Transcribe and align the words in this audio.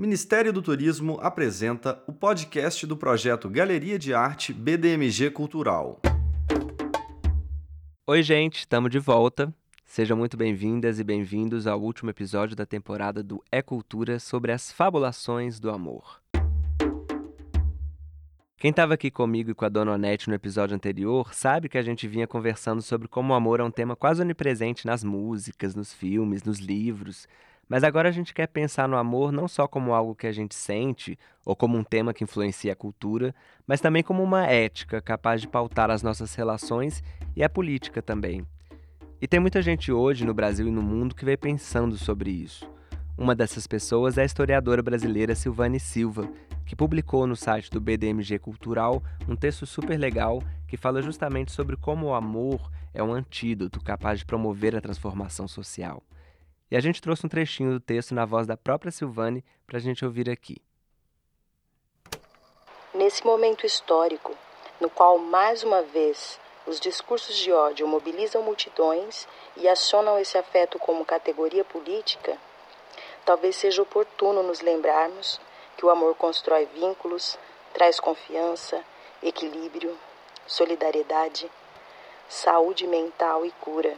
Ministério 0.00 0.50
do 0.50 0.62
Turismo 0.62 1.18
apresenta 1.20 2.02
o 2.06 2.12
podcast 2.14 2.86
do 2.86 2.96
projeto 2.96 3.50
Galeria 3.50 3.98
de 3.98 4.14
Arte 4.14 4.50
BDMG 4.50 5.30
Cultural. 5.30 6.00
Oi, 8.06 8.22
gente, 8.22 8.60
estamos 8.60 8.90
de 8.90 8.98
volta. 8.98 9.54
Sejam 9.84 10.16
muito 10.16 10.38
bem-vindas 10.38 10.98
e 10.98 11.04
bem-vindos 11.04 11.66
ao 11.66 11.78
último 11.78 12.08
episódio 12.08 12.56
da 12.56 12.64
temporada 12.64 13.22
do 13.22 13.44
É 13.52 13.60
Cultura 13.60 14.18
sobre 14.18 14.52
as 14.52 14.72
fabulações 14.72 15.60
do 15.60 15.68
amor. 15.68 16.22
Quem 18.56 18.70
estava 18.70 18.94
aqui 18.94 19.10
comigo 19.10 19.50
e 19.50 19.54
com 19.54 19.66
a 19.66 19.68
Dona 19.68 19.92
Onete 19.92 20.30
no 20.30 20.34
episódio 20.34 20.74
anterior 20.74 21.34
sabe 21.34 21.68
que 21.68 21.76
a 21.76 21.82
gente 21.82 22.08
vinha 22.08 22.26
conversando 22.26 22.80
sobre 22.80 23.06
como 23.06 23.34
o 23.34 23.36
amor 23.36 23.60
é 23.60 23.64
um 23.64 23.70
tema 23.70 23.94
quase 23.94 24.22
onipresente 24.22 24.86
nas 24.86 25.04
músicas, 25.04 25.74
nos 25.74 25.92
filmes, 25.92 26.42
nos 26.42 26.58
livros, 26.58 27.28
mas 27.70 27.84
agora 27.84 28.08
a 28.08 28.12
gente 28.12 28.34
quer 28.34 28.48
pensar 28.48 28.88
no 28.88 28.96
amor 28.96 29.30
não 29.30 29.46
só 29.46 29.68
como 29.68 29.94
algo 29.94 30.12
que 30.12 30.26
a 30.26 30.32
gente 30.32 30.56
sente 30.56 31.16
ou 31.44 31.54
como 31.54 31.78
um 31.78 31.84
tema 31.84 32.12
que 32.12 32.24
influencia 32.24 32.72
a 32.72 32.76
cultura, 32.76 33.32
mas 33.64 33.80
também 33.80 34.02
como 34.02 34.24
uma 34.24 34.44
ética 34.44 35.00
capaz 35.00 35.40
de 35.40 35.46
pautar 35.46 35.88
as 35.88 36.02
nossas 36.02 36.34
relações 36.34 37.00
e 37.36 37.44
a 37.44 37.48
política 37.48 38.02
também. 38.02 38.44
E 39.22 39.28
tem 39.28 39.38
muita 39.38 39.62
gente 39.62 39.92
hoje 39.92 40.24
no 40.24 40.34
Brasil 40.34 40.66
e 40.66 40.70
no 40.72 40.82
mundo 40.82 41.14
que 41.14 41.24
vem 41.24 41.36
pensando 41.36 41.96
sobre 41.96 42.32
isso. 42.32 42.68
Uma 43.16 43.36
dessas 43.36 43.68
pessoas 43.68 44.18
é 44.18 44.22
a 44.22 44.26
historiadora 44.26 44.82
brasileira 44.82 45.36
Silvane 45.36 45.78
Silva, 45.78 46.28
que 46.66 46.74
publicou 46.74 47.24
no 47.24 47.36
site 47.36 47.70
do 47.70 47.80
BDMG 47.80 48.40
Cultural 48.40 49.00
um 49.28 49.36
texto 49.36 49.64
super 49.64 49.96
legal 49.96 50.42
que 50.66 50.76
fala 50.76 51.00
justamente 51.00 51.52
sobre 51.52 51.76
como 51.76 52.06
o 52.06 52.14
amor 52.14 52.68
é 52.92 53.00
um 53.00 53.12
antídoto 53.12 53.78
capaz 53.80 54.18
de 54.18 54.26
promover 54.26 54.74
a 54.74 54.80
transformação 54.80 55.46
social. 55.46 56.02
E 56.70 56.76
a 56.76 56.80
gente 56.80 57.02
trouxe 57.02 57.26
um 57.26 57.28
trechinho 57.28 57.72
do 57.72 57.80
texto 57.80 58.14
na 58.14 58.24
voz 58.24 58.46
da 58.46 58.56
própria 58.56 58.92
Silvane 58.92 59.44
para 59.66 59.78
a 59.78 59.80
gente 59.80 60.04
ouvir 60.04 60.30
aqui. 60.30 60.56
Nesse 62.94 63.24
momento 63.24 63.66
histórico, 63.66 64.36
no 64.80 64.88
qual 64.88 65.18
mais 65.18 65.62
uma 65.64 65.82
vez 65.82 66.38
os 66.66 66.78
discursos 66.78 67.36
de 67.36 67.50
ódio 67.50 67.88
mobilizam 67.88 68.42
multidões 68.42 69.26
e 69.56 69.68
acionam 69.68 70.18
esse 70.18 70.38
afeto 70.38 70.78
como 70.78 71.04
categoria 71.04 71.64
política, 71.64 72.36
talvez 73.24 73.56
seja 73.56 73.82
oportuno 73.82 74.42
nos 74.42 74.60
lembrarmos 74.60 75.40
que 75.76 75.84
o 75.84 75.90
amor 75.90 76.14
constrói 76.14 76.66
vínculos, 76.66 77.38
traz 77.72 77.98
confiança, 77.98 78.84
equilíbrio, 79.22 79.96
solidariedade, 80.46 81.50
saúde 82.28 82.86
mental 82.86 83.44
e 83.44 83.50
cura. 83.52 83.96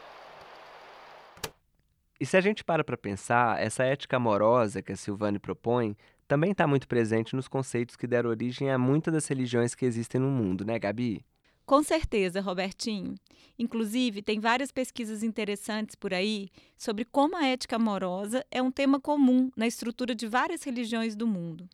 E 2.23 2.25
se 2.25 2.37
a 2.37 2.41
gente 2.41 2.62
para 2.62 2.84
para 2.84 2.97
pensar, 2.97 3.61
essa 3.61 3.83
ética 3.83 4.17
amorosa 4.17 4.81
que 4.81 4.92
a 4.92 4.97
Silvane 4.97 5.41
propõe 5.41 5.97
também 6.29 6.53
está 6.53 6.69
muito 6.69 6.87
presente 6.87 7.34
nos 7.34 7.48
conceitos 7.48 7.97
que 7.97 8.06
deram 8.06 8.31
origem 8.31 8.70
a 8.70 8.79
muitas 8.79 9.12
das 9.12 9.27
religiões 9.27 9.75
que 9.75 9.84
existem 9.84 10.20
no 10.20 10.29
mundo, 10.29 10.64
né, 10.64 10.79
Gabi? 10.79 11.27
Com 11.67 11.83
certeza, 11.83 12.41
Robertinho. 12.41 13.17
Inclusive, 13.59 14.23
tem 14.23 14.39
várias 14.39 14.70
pesquisas 14.70 15.25
interessantes 15.25 15.97
por 15.97 16.14
aí 16.14 16.48
sobre 16.77 17.05
como 17.05 17.37
a 17.37 17.45
ética 17.45 17.75
amorosa 17.75 18.47
é 18.53 18.62
um 18.62 18.70
tema 18.70 19.01
comum 19.01 19.51
na 19.57 19.67
estrutura 19.67 20.14
de 20.14 20.29
várias 20.29 20.62
religiões 20.62 21.17
do 21.17 21.27
mundo. 21.27 21.69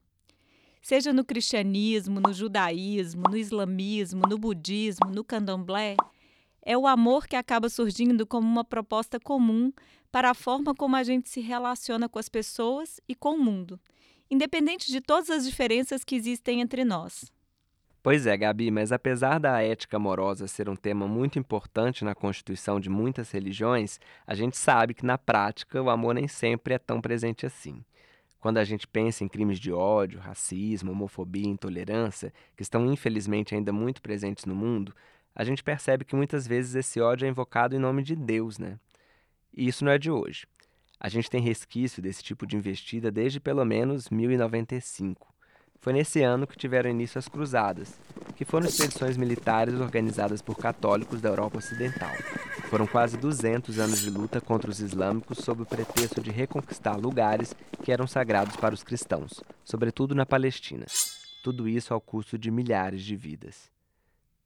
Seja 0.81 1.13
no 1.13 1.27
cristianismo, 1.27 2.21
no 2.21 2.33
judaísmo, 2.33 3.25
no 3.29 3.37
islamismo, 3.37 4.23
no 4.27 4.39
budismo, 4.39 5.11
no 5.11 5.23
candomblé, 5.23 5.95
é 6.69 6.77
o 6.77 6.87
amor 6.87 7.27
que 7.27 7.35
acaba 7.35 7.71
surgindo 7.71 8.27
como 8.27 8.47
uma 8.47 8.63
proposta 8.63 9.19
comum 9.19 9.73
para 10.11 10.31
a 10.31 10.35
forma 10.35 10.75
como 10.75 10.97
a 10.97 11.03
gente 11.03 11.29
se 11.29 11.41
relaciona 11.41 12.09
com 12.09 12.19
as 12.19 12.29
pessoas 12.29 13.01
e 13.09 13.15
com 13.15 13.35
o 13.35 13.39
mundo, 13.39 13.79
independente 14.31 14.91
de 14.91 15.01
todas 15.01 15.31
as 15.31 15.45
diferenças 15.45 16.05
que 16.05 16.15
existem 16.15 16.61
entre 16.61 16.85
nós. 16.85 17.31
Pois 18.03 18.27
é, 18.27 18.37
Gabi, 18.37 18.71
mas 18.71 18.93
apesar 18.93 19.39
da 19.39 19.61
ética 19.61 19.97
amorosa 19.97 20.47
ser 20.47 20.69
um 20.69 20.77
tema 20.77 21.07
muito 21.07 21.39
importante 21.39 22.05
na 22.05 22.15
constituição 22.15 22.79
de 22.79 22.89
muitas 22.89 23.31
religiões, 23.31 24.01
a 24.27 24.35
gente 24.35 24.57
sabe 24.57 24.95
que 24.95 25.05
na 25.05 25.19
prática 25.19 25.83
o 25.83 25.91
amor 25.91 26.15
nem 26.15 26.29
sempre 26.29 26.75
é 26.75 26.79
tão 26.79 27.01
presente 27.01 27.45
assim. 27.45 27.85
Quando 28.41 28.59
a 28.59 28.65
gente 28.65 28.87
pensa 28.87 29.25
em 29.25 29.29
crimes 29.29 29.59
de 29.59 29.73
ódio, 29.73 30.21
racismo, 30.21 30.93
homofobia 30.93 31.45
e 31.45 31.49
intolerância, 31.49 32.33
que 32.57 32.63
estão 32.63 32.91
infelizmente 32.91 33.55
ainda 33.55 33.73
muito 33.73 34.01
presentes 34.01 34.45
no 34.45 34.55
mundo, 34.55 34.95
a 35.35 35.43
gente 35.43 35.63
percebe 35.63 36.05
que 36.05 36.15
muitas 36.15 36.47
vezes 36.47 36.77
esse 36.77 37.01
ódio 37.01 37.27
é 37.27 37.29
invocado 37.29 37.75
em 37.75 37.81
nome 37.81 38.03
de 38.03 38.15
Deus, 38.15 38.59
né? 38.59 38.79
E 39.57 39.67
isso 39.67 39.85
não 39.85 39.93
é 39.93 39.99
de 39.99 40.11
hoje. 40.11 40.47
A 41.01 41.09
gente 41.09 41.31
tem 41.31 41.41
resquício 41.41 42.03
desse 42.03 42.23
tipo 42.23 42.47
de 42.47 42.57
investida 42.57 43.11
desde 43.11 43.39
pelo 43.39 43.65
menos 43.65 44.09
1095. 44.09 45.33
Foi 45.81 45.93
nesse 45.93 46.23
ano 46.23 46.47
que 46.47 46.57
tiveram 46.57 46.91
início 46.91 47.19
as 47.19 47.29
Cruzadas, 47.29 47.95
que 48.37 48.45
foram 48.45 48.67
expedições 48.67 49.17
militares 49.17 49.75
organizadas 49.75 50.43
por 50.43 50.57
católicos 50.57 51.21
da 51.21 51.29
Europa 51.29 51.59
Ocidental. 51.59 52.11
Foram 52.69 52.87
quase 52.87 53.17
200 53.17 53.79
anos 53.79 54.01
de 54.01 54.11
luta 54.11 54.41
contra 54.41 54.71
os 54.71 54.81
islâmicos 54.81 55.39
sob 55.39 55.63
o 55.63 55.67
pretexto 55.67 56.21
de 56.21 56.31
reconquistar 56.31 56.97
lugares 56.97 57.55
que 57.83 57.93
eram 57.93 58.07
sagrados 58.07 58.57
para 58.57 58.75
os 58.75 58.83
cristãos, 58.83 59.41
sobretudo 59.65 60.17
na 60.17 60.27
Palestina. 60.27 60.87
Tudo 61.45 61.69
isso 61.69 61.95
ao 61.95 62.01
custo 62.01 62.37
de 62.37 62.51
milhares 62.51 63.03
de 63.03 63.15
vidas. 63.15 63.71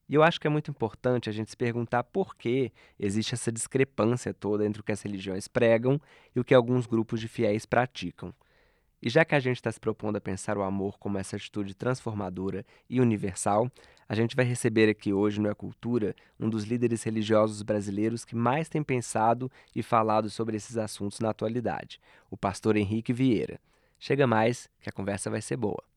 E 0.09 0.15
eu 0.15 0.23
acho 0.23 0.41
que 0.41 0.47
é 0.47 0.51
muito 0.51 0.71
importante 0.71 1.31
a 1.31 1.33
gente 1.33 1.51
se 1.51 1.57
perguntar 1.57 2.05
por 2.05 2.37
que 2.37 2.73
existe 2.99 3.35
essa 3.35 3.51
discrepância 3.51 4.35
toda 4.35 4.67
entre 4.67 4.81
o 4.81 4.85
que 4.85 4.93
as 4.93 5.01
religiões 5.01 5.49
pregam 5.49 6.01
e 6.35 6.41
o 6.41 6.45
que 6.45 6.55
alguns 6.55 6.87
grupos 6.87 7.21
de 7.21 7.29
fiéis 7.29 7.65
praticam. 7.65 8.35
E 9.03 9.11
já 9.11 9.25
que 9.25 9.35
a 9.35 9.41
gente 9.41 9.57
está 9.57 9.73
se 9.73 9.81
propondo 9.81 10.17
a 10.17 10.21
pensar 10.21 10.57
o 10.57 10.63
amor 10.63 10.97
como 10.97 11.19
essa 11.19 11.35
atitude 11.35 11.75
transformadora 11.75 12.65
e 12.89 13.01
universal, 13.01 13.69
a 14.09 14.15
gente 14.15 14.37
vai 14.37 14.45
receber 14.45 14.89
aqui 14.89 15.13
hoje 15.13 15.41
no 15.41 15.49
É 15.49 15.55
Cultura 15.55 16.15
um 16.39 16.49
dos 16.49 16.65
líderes 16.65 17.03
religiosos 17.03 17.63
brasileiros 17.63 18.25
que 18.25 18.37
mais 18.37 18.69
tem 18.69 18.83
pensado 18.83 19.51
e 19.75 19.83
falado 19.83 20.31
sobre 20.31 20.57
esses 20.57 20.77
assuntos 20.77 21.19
na 21.19 21.31
atualidade, 21.31 21.99
o 22.31 22.37
pastor 22.37 22.77
Henrique 22.77 23.13
Vieira. 23.13 23.59
Chega 23.99 24.27
mais, 24.27 24.69
que 24.81 24.89
a 24.89 24.93
conversa 24.93 25.31
vai 25.31 25.41
ser 25.41 25.57
boa. 25.57 25.92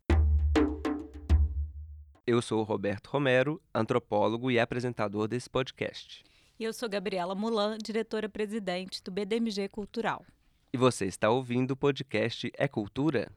Eu 2.27 2.41
sou 2.41 2.61
o 2.61 2.63
Roberto 2.63 3.05
Romero, 3.05 3.61
antropólogo 3.71 4.49
e 4.49 4.59
apresentador 4.59 5.27
desse 5.27 5.47
podcast. 5.47 6.23
E 6.59 6.63
eu 6.63 6.73
sou 6.73 6.89
Gabriela 6.89 7.35
Mulan, 7.35 7.77
diretora-presidente 7.77 9.03
do 9.03 9.11
BDMG 9.11 9.69
Cultural. 9.69 10.25
E 10.73 10.77
você 10.77 11.05
está 11.05 11.29
ouvindo 11.29 11.71
o 11.71 11.75
podcast 11.75 12.51
É 12.57 12.67
Cultura? 12.67 13.31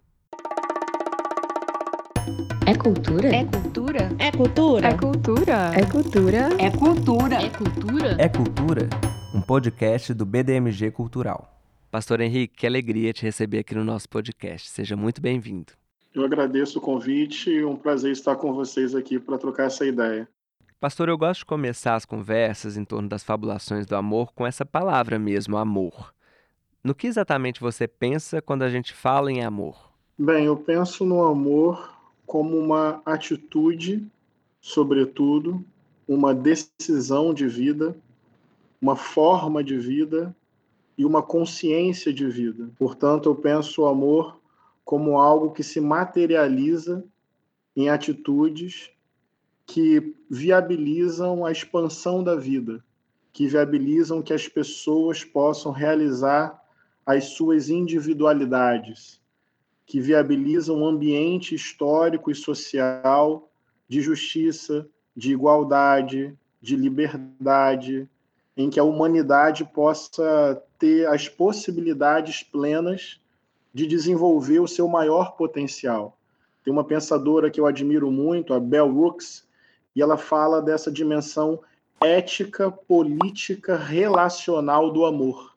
É 2.67 2.75
cultura? 2.75 3.29
É 3.29 3.45
cultura? 3.45 4.09
É 4.19 4.33
cultura? 4.33 4.87
É 4.89 4.97
cultura? 4.97 5.57
É 5.75 5.85
cultura? 5.85 6.39
É 6.59 6.71
cultura? 6.71 7.37
É 7.37 7.51
cultura? 7.51 8.17
É 8.23 8.29
Cultura, 8.31 8.89
um 9.35 9.43
podcast 9.43 10.15
do 10.15 10.25
BDMG 10.25 10.93
Cultural. 10.93 11.61
Pastor 11.91 12.23
Henrique, 12.23 12.57
que 12.57 12.67
alegria 12.67 13.13
te 13.13 13.23
receber 13.23 13.59
aqui 13.59 13.75
no 13.75 13.85
nosso 13.85 14.09
podcast. 14.09 14.71
Seja 14.71 14.97
muito 14.97 15.21
bem-vindo. 15.21 15.78
Eu 16.15 16.25
agradeço 16.25 16.79
o 16.79 16.83
convite 16.83 17.51
e 17.51 17.65
um 17.65 17.77
prazer 17.77 18.13
estar 18.13 18.37
com 18.37 18.53
vocês 18.53 18.95
aqui 18.95 19.19
para 19.19 19.39
trocar 19.39 19.65
essa 19.65 19.85
ideia. 19.85 20.29
Pastor, 20.81 21.09
eu 21.09 21.19
gosto 21.19 21.41
de 21.41 21.47
começar 21.47 21.95
as 21.97 22.05
conversas 22.05 22.77
em 22.77 22.85
torno 22.85 23.09
das 23.09 23.23
fabulações 23.23 23.85
do 23.85 23.97
amor 23.97 24.33
com 24.33 24.47
essa 24.47 24.65
palavra 24.65 25.19
mesmo, 25.19 25.57
amor. 25.57 26.15
No 26.83 26.95
que 26.95 27.07
exatamente 27.07 27.61
você 27.61 27.87
pensa 27.87 28.41
quando 28.41 28.63
a 28.63 28.69
gente 28.69 28.95
fala 28.95 29.31
em 29.31 29.45
amor? 29.45 29.93
Bem, 30.17 30.47
eu 30.47 30.57
penso 30.57 31.05
no 31.05 31.23
amor 31.25 31.97
como 32.25 32.57
uma 32.57 33.03
atitude, 33.05 34.07
sobretudo, 34.61 35.65
uma 36.07 36.35
decisão 36.35 37.35
de 37.35 37.47
vida, 37.47 37.97
uma 38.81 38.97
forma 38.97 39.63
de 39.63 39.77
vida 39.79 40.35
e 40.97 41.05
uma 41.05 41.23
consciência 41.23 42.13
de 42.13 42.27
vida. 42.27 42.71
Portanto, 42.79 43.29
eu 43.29 43.35
penso 43.35 43.83
o 43.83 43.87
amor 43.87 44.38
como 44.89 45.19
algo 45.19 45.51
que 45.51 45.63
se 45.63 45.83
materializa 45.83 47.05
em 47.77 47.91
atitudes 47.91 48.91
que 49.67 50.17
viabilizam 50.31 51.45
a 51.45 51.53
expansão 51.53 52.25
da 52.25 52.35
vida, 52.35 52.83
que 53.31 53.47
viabilizam 53.47 54.23
que 54.23 54.33
as 54.33 54.49
pessoas 54.49 55.23
possam 55.23 55.73
realizar 55.73 56.59
as 57.05 57.25
suas 57.25 57.69
individualidades, 57.69 59.21
que 59.85 60.01
viabilizam 60.01 60.79
um 60.79 60.87
ambiente 60.87 61.55
histórico 61.55 62.31
e 62.31 62.35
social 62.35 63.53
de 63.87 64.01
justiça, 64.01 64.89
de 65.15 65.31
igualdade, 65.35 66.35
de 66.63 66.77
liberdade, 66.77 68.09
em 68.57 68.71
que 68.71 68.81
a 68.81 68.85
humanidade 68.85 69.67
possa 69.67 70.63
ter 70.79 71.07
as 71.09 71.29
possibilidades 71.29 72.43
plenas 72.43 73.21
de 73.73 73.87
desenvolver 73.87 74.61
o 74.61 74.69
seu 74.69 74.89
maior 74.89 75.37
potencial. 75.37 76.19
Tem 76.65 76.73
uma 76.73 76.85
pensadora 76.85 77.51
que 77.51 77.61
eu 77.61 77.67
admiro 77.67 78.11
muito, 78.11 78.53
a 78.53 78.61
Bell 78.61 78.89
Hooks, 78.89 79.47
e 79.95 80.03
ela 80.03 80.17
fala 80.17 80.61
dessa 80.61 80.91
dimensão 80.91 81.61
ética, 82.01 82.71
política, 82.71 83.77
relacional 83.77 84.93
do 84.93 85.05
amor. 85.05 85.57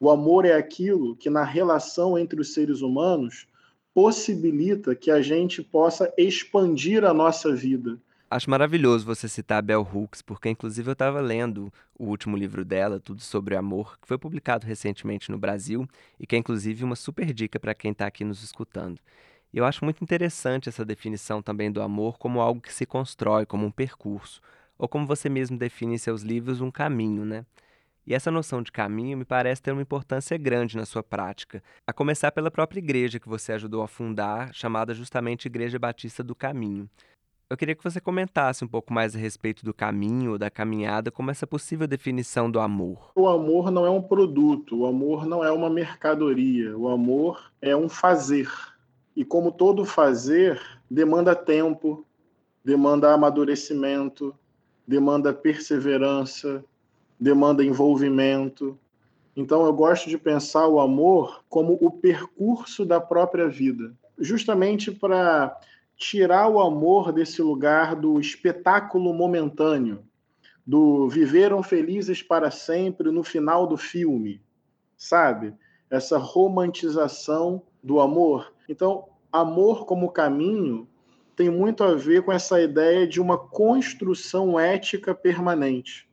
O 0.00 0.10
amor 0.10 0.44
é 0.44 0.54
aquilo 0.54 1.16
que, 1.16 1.30
na 1.30 1.44
relação 1.44 2.18
entre 2.18 2.40
os 2.40 2.52
seres 2.52 2.82
humanos, 2.82 3.46
possibilita 3.94 4.94
que 4.94 5.10
a 5.10 5.22
gente 5.22 5.62
possa 5.62 6.12
expandir 6.18 7.04
a 7.04 7.14
nossa 7.14 7.54
vida. 7.54 7.98
Acho 8.34 8.50
maravilhoso 8.50 9.06
você 9.06 9.28
citar 9.28 9.58
a 9.58 9.62
Bell 9.62 9.88
Hooks, 9.94 10.20
porque 10.20 10.50
inclusive 10.50 10.88
eu 10.88 10.94
estava 10.94 11.20
lendo 11.20 11.72
o 11.96 12.06
último 12.06 12.36
livro 12.36 12.64
dela, 12.64 12.98
Tudo 12.98 13.22
sobre 13.22 13.54
Amor, 13.54 13.96
que 13.96 14.08
foi 14.08 14.18
publicado 14.18 14.66
recentemente 14.66 15.30
no 15.30 15.38
Brasil 15.38 15.86
e 16.18 16.26
que 16.26 16.34
é 16.34 16.38
inclusive 16.40 16.82
uma 16.82 16.96
super 16.96 17.32
dica 17.32 17.60
para 17.60 17.76
quem 17.76 17.92
está 17.92 18.08
aqui 18.08 18.24
nos 18.24 18.42
escutando. 18.42 18.98
Eu 19.52 19.64
acho 19.64 19.84
muito 19.84 20.02
interessante 20.02 20.68
essa 20.68 20.84
definição 20.84 21.40
também 21.40 21.70
do 21.70 21.80
amor 21.80 22.18
como 22.18 22.40
algo 22.40 22.60
que 22.60 22.74
se 22.74 22.84
constrói, 22.84 23.46
como 23.46 23.66
um 23.66 23.70
percurso, 23.70 24.40
ou 24.76 24.88
como 24.88 25.06
você 25.06 25.28
mesmo 25.28 25.56
define 25.56 25.94
em 25.94 25.98
seus 25.98 26.22
livros, 26.22 26.60
um 26.60 26.72
caminho, 26.72 27.24
né? 27.24 27.46
E 28.04 28.14
essa 28.14 28.32
noção 28.32 28.62
de 28.62 28.72
caminho 28.72 29.16
me 29.16 29.24
parece 29.24 29.62
ter 29.62 29.70
uma 29.70 29.80
importância 29.80 30.36
grande 30.36 30.76
na 30.76 30.84
sua 30.84 31.04
prática, 31.04 31.62
a 31.86 31.92
começar 31.92 32.32
pela 32.32 32.50
própria 32.50 32.80
igreja 32.80 33.20
que 33.20 33.28
você 33.28 33.52
ajudou 33.52 33.80
a 33.80 33.86
fundar, 33.86 34.52
chamada 34.52 34.92
justamente 34.92 35.46
Igreja 35.46 35.78
Batista 35.78 36.22
do 36.24 36.34
Caminho. 36.34 36.90
Eu 37.54 37.56
queria 37.56 37.76
que 37.76 37.84
você 37.84 38.00
comentasse 38.00 38.64
um 38.64 38.66
pouco 38.66 38.92
mais 38.92 39.14
a 39.14 39.18
respeito 39.18 39.64
do 39.64 39.72
caminho, 39.72 40.36
da 40.36 40.50
caminhada, 40.50 41.12
como 41.12 41.30
essa 41.30 41.46
possível 41.46 41.86
definição 41.86 42.50
do 42.50 42.58
amor. 42.58 43.12
O 43.14 43.28
amor 43.28 43.70
não 43.70 43.86
é 43.86 43.90
um 43.90 44.02
produto, 44.02 44.80
o 44.80 44.86
amor 44.86 45.24
não 45.24 45.44
é 45.44 45.52
uma 45.52 45.70
mercadoria, 45.70 46.76
o 46.76 46.88
amor 46.88 47.52
é 47.62 47.76
um 47.76 47.88
fazer. 47.88 48.50
E 49.14 49.24
como 49.24 49.52
todo 49.52 49.84
fazer, 49.84 50.60
demanda 50.90 51.32
tempo, 51.32 52.04
demanda 52.64 53.14
amadurecimento, 53.14 54.34
demanda 54.84 55.32
perseverança, 55.32 56.64
demanda 57.20 57.64
envolvimento. 57.64 58.76
Então 59.36 59.64
eu 59.64 59.72
gosto 59.72 60.10
de 60.10 60.18
pensar 60.18 60.66
o 60.66 60.80
amor 60.80 61.44
como 61.48 61.78
o 61.80 61.88
percurso 61.88 62.84
da 62.84 63.00
própria 63.00 63.46
vida, 63.46 63.94
justamente 64.18 64.90
para 64.90 65.56
tirar 65.96 66.48
o 66.48 66.60
amor 66.60 67.12
desse 67.12 67.40
lugar 67.42 67.94
do 67.94 68.20
espetáculo 68.20 69.12
momentâneo, 69.12 70.04
do 70.66 71.08
viveram 71.08 71.62
felizes 71.62 72.22
para 72.22 72.50
sempre 72.50 73.10
no 73.10 73.22
final 73.22 73.66
do 73.66 73.76
filme, 73.76 74.40
sabe? 74.96 75.54
Essa 75.90 76.18
romantização 76.18 77.62
do 77.82 78.00
amor. 78.00 78.52
Então, 78.68 79.08
amor 79.30 79.86
como 79.86 80.10
caminho 80.10 80.88
tem 81.36 81.50
muito 81.50 81.84
a 81.84 81.94
ver 81.94 82.22
com 82.22 82.32
essa 82.32 82.60
ideia 82.60 83.06
de 83.06 83.20
uma 83.20 83.36
construção 83.36 84.58
ética 84.58 85.14
permanente 85.14 86.08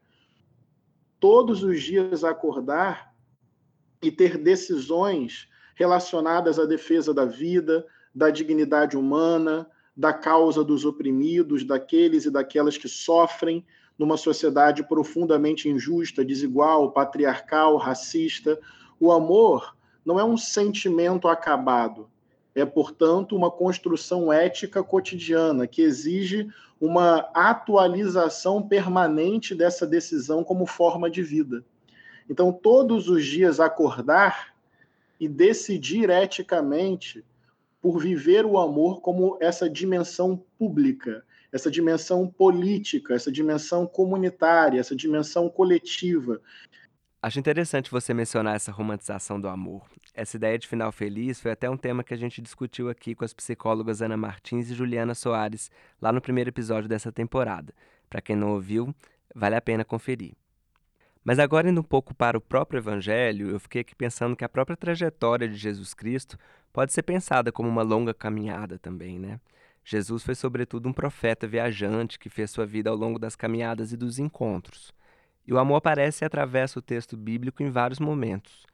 todos 1.22 1.64
os 1.64 1.82
dias 1.84 2.24
acordar 2.24 3.14
e 4.02 4.12
ter 4.12 4.40
decisões 4.40 5.48
relacionadas 5.76 6.58
à 6.58 6.66
defesa 6.66 7.14
da 7.14 7.26
vida, 7.26 7.86
da 8.14 8.30
dignidade 8.30 8.98
humana, 8.98 9.68
da 9.96 10.14
causa 10.14 10.64
dos 10.64 10.86
oprimidos, 10.86 11.64
daqueles 11.64 12.26
e 12.26 12.32
daquelas 12.32 12.78
que 12.78 12.88
sofrem 12.88 13.66
numa 13.98 14.18
sociedade 14.18 14.84
profundamente 14.84 15.70
injusta, 15.70 16.26
desigual, 16.26 16.92
patriarcal, 16.92 17.78
racista. 17.78 18.60
O 19.00 19.12
amor 19.12 19.76
não 20.06 20.20
é 20.20 20.24
um 20.24 20.38
sentimento 20.38 21.28
acabado, 21.28 22.10
é, 22.56 22.66
portanto, 22.66 23.36
uma 23.36 23.52
construção 23.52 24.34
ética 24.34 24.84
cotidiana 24.84 25.68
que 25.68 25.82
exige 25.82 26.50
uma 26.80 27.30
atualização 27.34 28.62
permanente 28.62 29.54
dessa 29.54 29.86
decisão 29.86 30.44
como 30.44 30.66
forma 30.66 31.10
de 31.10 31.22
vida. 31.22 31.64
Então, 32.28 32.52
todos 32.52 33.08
os 33.08 33.24
dias 33.24 33.60
acordar 33.60 34.56
e 35.20 35.28
decidir 35.28 36.10
eticamente 36.10 37.24
por 37.82 38.00
viver 38.00 38.46
o 38.46 38.60
amor 38.60 39.02
como 39.02 39.38
essa 39.42 39.70
dimensão 39.70 40.38
pública, 40.58 41.24
essa 41.52 41.70
dimensão 41.70 42.28
política, 42.28 43.16
essa 43.16 43.32
dimensão 43.32 43.88
comunitária, 43.88 44.80
essa 44.80 44.96
dimensão 44.96 45.50
coletiva. 45.50 46.40
Acho 47.22 47.40
interessante 47.40 47.92
você 47.92 48.14
mencionar 48.14 48.56
essa 48.56 48.72
romantização 48.72 49.40
do 49.40 49.48
amor. 49.48 49.88
Essa 50.14 50.38
ideia 50.38 50.58
de 50.58 50.68
final 50.68 50.92
feliz 50.92 51.40
foi 51.40 51.52
até 51.52 51.70
um 51.70 51.78
tema 51.78 52.04
que 52.04 52.14
a 52.14 52.18
gente 52.18 52.42
discutiu 52.42 52.90
aqui 52.90 53.14
com 53.14 53.24
as 53.24 53.34
psicólogas 53.34 54.02
Ana 54.02 54.18
Martins 54.18 54.70
e 54.70 54.74
Juliana 54.74 55.14
Soares, 55.14 55.70
lá 56.02 56.12
no 56.12 56.22
primeiro 56.22 56.50
episódio 56.50 56.90
dessa 56.90 57.12
temporada. 57.12 57.74
Para 58.10 58.22
quem 58.22 58.36
não 58.36 58.52
ouviu, 58.54 58.94
vale 59.36 59.56
a 59.56 59.62
pena 59.62 59.86
conferir. 59.86 60.34
Mas 61.24 61.38
agora, 61.38 61.70
indo 61.70 61.82
um 61.82 61.84
pouco 61.84 62.16
para 62.16 62.38
o 62.38 62.42
próprio 62.42 62.80
Evangelho, 62.80 63.52
eu 63.52 63.60
fiquei 63.60 63.82
aqui 63.82 63.96
pensando 63.96 64.36
que 64.36 64.44
a 64.44 64.50
própria 64.50 64.76
trajetória 64.76 65.48
de 65.48 65.56
Jesus 65.56 65.94
Cristo 65.94 66.38
pode 66.72 66.94
ser 66.94 67.04
pensada 67.04 67.52
como 67.52 67.70
uma 67.70 67.82
longa 67.82 68.14
caminhada 68.14 68.78
também, 68.80 69.20
né? 69.20 69.40
Jesus 69.84 70.24
foi, 70.24 70.36
sobretudo, 70.36 70.88
um 70.88 70.94
profeta 70.94 71.48
viajante 71.48 72.20
que 72.20 72.30
fez 72.30 72.52
sua 72.52 72.66
vida 72.66 72.90
ao 72.90 72.96
longo 72.96 73.18
das 73.18 73.36
caminhadas 73.36 73.92
e 73.92 73.98
dos 73.98 74.20
encontros. 74.20 74.94
E 75.46 75.54
o 75.54 75.58
amor 75.58 75.78
aparece 75.78 76.24
e 76.24 76.26
atravessa 76.26 76.80
o 76.80 76.82
texto 76.82 77.18
bíblico 77.18 77.64
em 77.64 77.72
vários 77.72 78.00
momentos. 78.00 78.66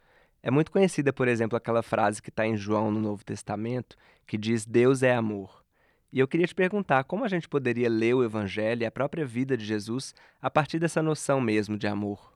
É 0.44 0.52
muito 0.52 0.72
conhecida, 0.72 1.12
por 1.12 1.28
exemplo, 1.28 1.58
aquela 1.58 1.82
frase 1.82 2.22
que 2.22 2.30
está 2.30 2.46
em 2.46 2.58
João 2.58 2.92
no 2.92 3.00
Novo 3.00 3.24
Testamento, 3.24 3.96
que 4.26 4.38
diz: 4.38 4.66
Deus 4.66 5.02
é 5.02 5.16
amor. 5.16 5.64
E 6.12 6.20
eu 6.20 6.28
queria 6.28 6.48
te 6.48 6.56
perguntar 6.56 7.04
como 7.04 7.26
a 7.26 7.28
gente 7.28 7.50
poderia 7.50 7.90
ler 7.90 8.14
o 8.14 8.24
Evangelho 8.24 8.82
e 8.82 8.86
a 8.86 8.92
própria 8.92 9.26
vida 9.26 9.58
de 9.58 9.66
Jesus 9.66 10.16
a 10.42 10.50
partir 10.50 10.80
dessa 10.80 11.02
noção 11.02 11.42
mesmo 11.42 11.78
de 11.78 11.88
amor. 11.88 12.34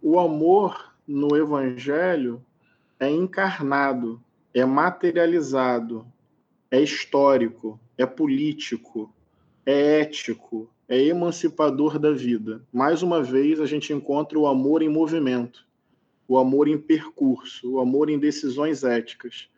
O 0.00 0.18
amor 0.18 0.94
no 1.06 1.36
Evangelho 1.36 2.44
é 2.98 3.10
encarnado, 3.10 4.22
é 4.54 4.64
materializado, 4.64 6.06
é 6.70 6.80
histórico, 6.80 7.78
é 7.98 8.06
político, 8.06 9.12
é 9.66 10.00
ético, 10.00 10.70
é 10.88 11.02
emancipador 11.02 11.98
da 11.98 12.12
vida. 12.12 12.62
Mais 12.72 13.02
uma 13.02 13.20
vez, 13.20 13.60
a 13.60 13.66
gente 13.66 13.92
encontra 13.92 14.38
o 14.38 14.46
amor 14.46 14.80
em 14.80 14.88
movimento, 14.88 15.66
o 16.28 16.38
amor 16.38 16.68
em 16.68 16.78
percurso, 16.78 17.72
o 17.72 17.80
amor 17.80 18.08
em 18.08 18.18
decisões 18.18 18.84
éticas. 18.84 19.48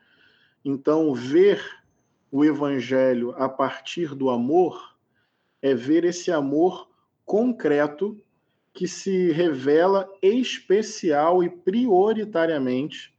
Então, 0.64 1.12
ver 1.12 1.62
o 2.32 2.44
evangelho 2.44 3.34
a 3.36 3.48
partir 3.48 4.14
do 4.14 4.30
amor 4.30 4.96
é 5.60 5.74
ver 5.74 6.04
esse 6.04 6.32
amor 6.32 6.88
concreto 7.24 8.18
que 8.72 8.88
se 8.88 9.30
revela 9.30 10.08
especial 10.22 11.42
e 11.42 11.48
prioritariamente 11.48 13.15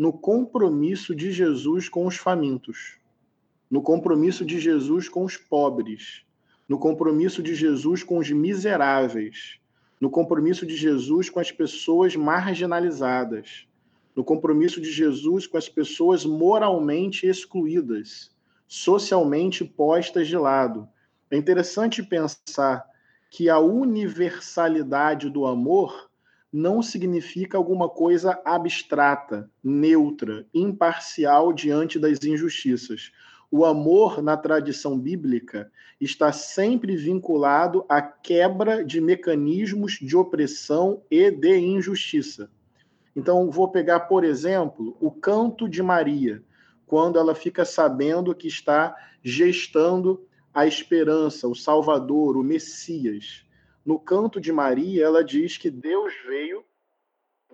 no 0.00 0.14
compromisso 0.14 1.14
de 1.14 1.30
Jesus 1.30 1.86
com 1.86 2.06
os 2.06 2.16
famintos, 2.16 2.96
no 3.70 3.82
compromisso 3.82 4.46
de 4.46 4.58
Jesus 4.58 5.10
com 5.10 5.24
os 5.24 5.36
pobres, 5.36 6.24
no 6.66 6.78
compromisso 6.78 7.42
de 7.42 7.54
Jesus 7.54 8.02
com 8.02 8.16
os 8.16 8.30
miseráveis, 8.30 9.60
no 10.00 10.08
compromisso 10.08 10.64
de 10.64 10.74
Jesus 10.74 11.28
com 11.28 11.38
as 11.38 11.52
pessoas 11.52 12.16
marginalizadas, 12.16 13.66
no 14.16 14.24
compromisso 14.24 14.80
de 14.80 14.90
Jesus 14.90 15.46
com 15.46 15.58
as 15.58 15.68
pessoas 15.68 16.24
moralmente 16.24 17.26
excluídas, 17.26 18.34
socialmente 18.66 19.66
postas 19.66 20.26
de 20.26 20.36
lado. 20.38 20.88
É 21.30 21.36
interessante 21.36 22.02
pensar 22.02 22.86
que 23.30 23.50
a 23.50 23.58
universalidade 23.58 25.28
do 25.28 25.44
amor 25.44 26.09
não 26.52 26.82
significa 26.82 27.56
alguma 27.56 27.88
coisa 27.88 28.40
abstrata, 28.44 29.50
neutra, 29.62 30.46
imparcial 30.52 31.52
diante 31.52 31.98
das 31.98 32.22
injustiças 32.24 33.12
o 33.50 33.64
amor 33.64 34.22
na 34.22 34.36
tradição 34.36 34.98
bíblica 34.98 35.70
está 36.00 36.30
sempre 36.32 36.96
vinculado 36.96 37.84
à 37.88 38.00
quebra 38.00 38.84
de 38.84 39.00
mecanismos 39.00 39.98
de 40.00 40.16
opressão 40.16 41.02
e 41.10 41.30
de 41.30 41.58
injustiça. 41.58 42.48
Então, 43.14 43.50
vou 43.50 43.68
pegar, 43.68 44.00
por 44.00 44.22
exemplo, 44.22 44.96
o 45.00 45.10
canto 45.10 45.68
de 45.68 45.82
Maria, 45.82 46.42
quando 46.86 47.18
ela 47.18 47.34
fica 47.34 47.64
sabendo 47.64 48.34
que 48.34 48.46
está 48.46 48.94
gestando 49.22 50.24
a 50.54 50.64
esperança, 50.64 51.48
o 51.48 51.54
Salvador, 51.54 52.36
o 52.36 52.44
Messias. 52.44 53.44
No 53.84 53.98
canto 53.98 54.40
de 54.40 54.52
Maria, 54.52 55.04
ela 55.04 55.24
diz 55.24 55.56
que 55.56 55.70
Deus 55.70 56.12
veio 56.26 56.64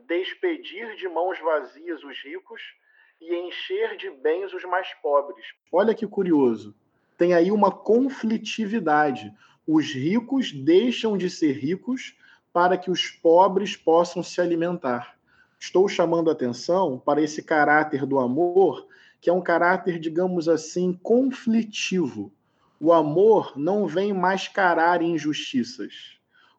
despedir 0.08 0.96
de 0.96 1.08
mãos 1.08 1.38
vazias 1.40 2.02
os 2.02 2.18
ricos 2.22 2.60
e 3.20 3.34
encher 3.34 3.96
de 3.96 4.10
bens 4.10 4.52
os 4.52 4.64
mais 4.64 4.92
pobres. 5.02 5.44
Olha 5.70 5.94
que 5.94 6.06
curioso. 6.06 6.74
Tem 7.16 7.32
aí 7.32 7.50
uma 7.50 7.70
conflitividade. 7.70 9.32
Os 9.66 9.92
ricos 9.92 10.52
deixam 10.52 11.16
de 11.16 11.30
ser 11.30 11.52
ricos 11.52 12.16
para 12.52 12.76
que 12.76 12.90
os 12.90 13.08
pobres 13.08 13.76
possam 13.76 14.22
se 14.22 14.40
alimentar. 14.40 15.16
Estou 15.58 15.88
chamando 15.88 16.30
atenção 16.30 16.98
para 16.98 17.20
esse 17.20 17.42
caráter 17.42 18.04
do 18.04 18.18
amor, 18.18 18.86
que 19.20 19.30
é 19.30 19.32
um 19.32 19.40
caráter, 19.40 19.98
digamos 19.98 20.48
assim, 20.48 20.92
conflitivo. 20.92 22.32
O 22.78 22.92
amor 22.92 23.56
não 23.56 23.86
vem 23.86 24.12
mascarar 24.12 25.00
injustiças. 25.00 26.15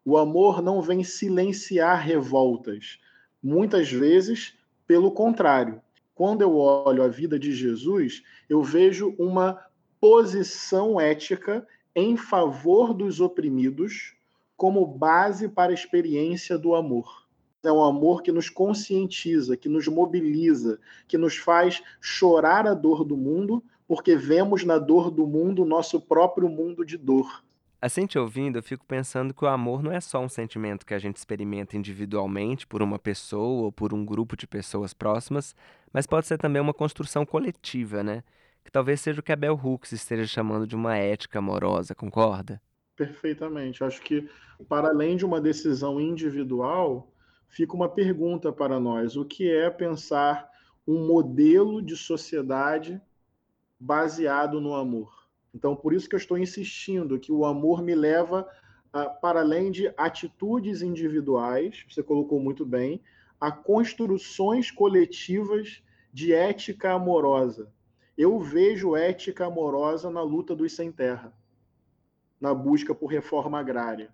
O 0.10 0.18
amor 0.18 0.62
não 0.62 0.82
vem 0.82 1.04
silenciar 1.04 2.02
revoltas. 2.02 2.98
Muitas 3.44 3.92
vezes, 3.92 4.54
pelo 4.88 5.12
contrário, 5.12 5.82
quando 6.16 6.42
eu 6.42 6.56
olho 6.56 7.04
a 7.04 7.10
vida 7.10 7.38
de 7.38 7.52
Jesus, 7.52 8.24
eu 8.48 8.64
vejo 8.64 9.14
uma 9.20 9.62
posição 10.00 10.98
ética 10.98 11.68
em 11.94 12.16
favor 12.16 12.94
dos 12.94 13.20
oprimidos 13.20 14.16
como 14.56 14.88
base 14.88 15.50
para 15.50 15.72
a 15.72 15.76
experiência 15.76 16.58
do 16.58 16.74
amor. 16.74 17.28
É 17.62 17.70
um 17.70 17.84
amor 17.84 18.24
que 18.24 18.32
nos 18.32 18.50
conscientiza, 18.50 19.58
que 19.58 19.68
nos 19.68 19.90
mobiliza, 19.90 20.80
que 21.06 21.18
nos 21.18 21.36
faz 21.36 21.84
chorar 22.00 22.66
a 22.66 22.74
dor 22.74 23.04
do 23.04 23.18
mundo, 23.18 23.62
porque 23.86 24.16
vemos 24.16 24.64
na 24.64 24.78
dor 24.78 25.12
do 25.12 25.28
mundo 25.28 25.64
o 25.64 25.68
nosso 25.68 26.00
próprio 26.00 26.48
mundo 26.48 26.86
de 26.86 26.96
dor. 26.96 27.44
Assim 27.80 28.08
te 28.08 28.18
ouvindo, 28.18 28.58
eu 28.58 28.64
fico 28.64 28.84
pensando 28.86 29.36
que 29.36 29.46
o 29.46 29.48
amor 29.48 29.84
não 29.84 29.92
é 29.92 30.02
só 30.02 30.20
um 30.20 30.28
sentimento 30.28 30.84
que 30.84 30.96
a 30.96 31.00
gente 31.00 31.18
experimenta 31.18 31.78
individualmente 31.78 32.66
por 32.66 32.82
uma 32.82 32.98
pessoa 32.98 33.66
ou 33.66 33.72
por 33.72 33.94
um 33.94 34.04
grupo 34.04 34.36
de 34.36 34.48
pessoas 34.48 34.96
próximas, 34.96 35.56
mas 35.94 36.08
pode 36.08 36.26
ser 36.26 36.40
também 36.40 36.60
uma 36.60 36.74
construção 36.74 37.24
coletiva, 37.24 38.04
né? 38.04 38.24
Que 38.66 38.72
talvez 38.72 39.00
seja 39.00 39.20
o 39.20 39.24
que 39.24 39.32
a 39.32 39.36
Bell 39.36 39.54
Hooks 39.54 39.92
esteja 39.92 40.26
chamando 40.26 40.66
de 40.66 40.76
uma 40.76 40.98
ética 40.98 41.38
amorosa, 41.38 41.94
concorda? 41.94 42.60
Perfeitamente. 42.96 43.84
Acho 43.84 44.02
que, 44.02 44.28
para 44.68 44.90
além 44.90 45.16
de 45.16 45.24
uma 45.24 45.40
decisão 45.40 46.02
individual, 46.02 47.14
fica 47.48 47.76
uma 47.76 47.88
pergunta 47.88 48.52
para 48.52 48.80
nós: 48.80 49.16
o 49.16 49.24
que 49.24 49.52
é 49.52 49.70
pensar 49.70 50.50
um 50.88 51.06
modelo 51.06 51.80
de 51.80 51.96
sociedade 51.96 53.00
baseado 53.80 54.60
no 54.60 54.74
amor? 54.74 55.17
Então, 55.58 55.76
por 55.76 55.92
isso 55.92 56.08
que 56.08 56.14
eu 56.14 56.20
estou 56.20 56.38
insistindo 56.38 57.20
que 57.20 57.32
o 57.32 57.44
amor 57.44 57.82
me 57.82 57.96
leva, 57.96 58.48
a, 58.94 59.06
para 59.06 59.40
além 59.40 59.72
de 59.72 59.92
atitudes 59.98 60.84
individuais, 60.84 61.84
você 61.90 62.04
colocou 62.04 62.40
muito 62.40 62.64
bem, 62.64 63.02
a 63.42 63.52
construções 63.52 64.70
coletivas 64.70 65.82
de 66.14 66.32
ética 66.32 66.94
amorosa. 66.94 67.72
Eu 68.16 68.40
vejo 68.40 68.96
ética 68.96 69.48
amorosa 69.48 70.12
na 70.12 70.22
luta 70.22 70.56
dos 70.56 70.74
sem 70.74 70.92
terra, 70.92 71.34
na 72.40 72.54
busca 72.54 72.94
por 72.94 73.08
reforma 73.08 73.60
agrária. 73.60 74.14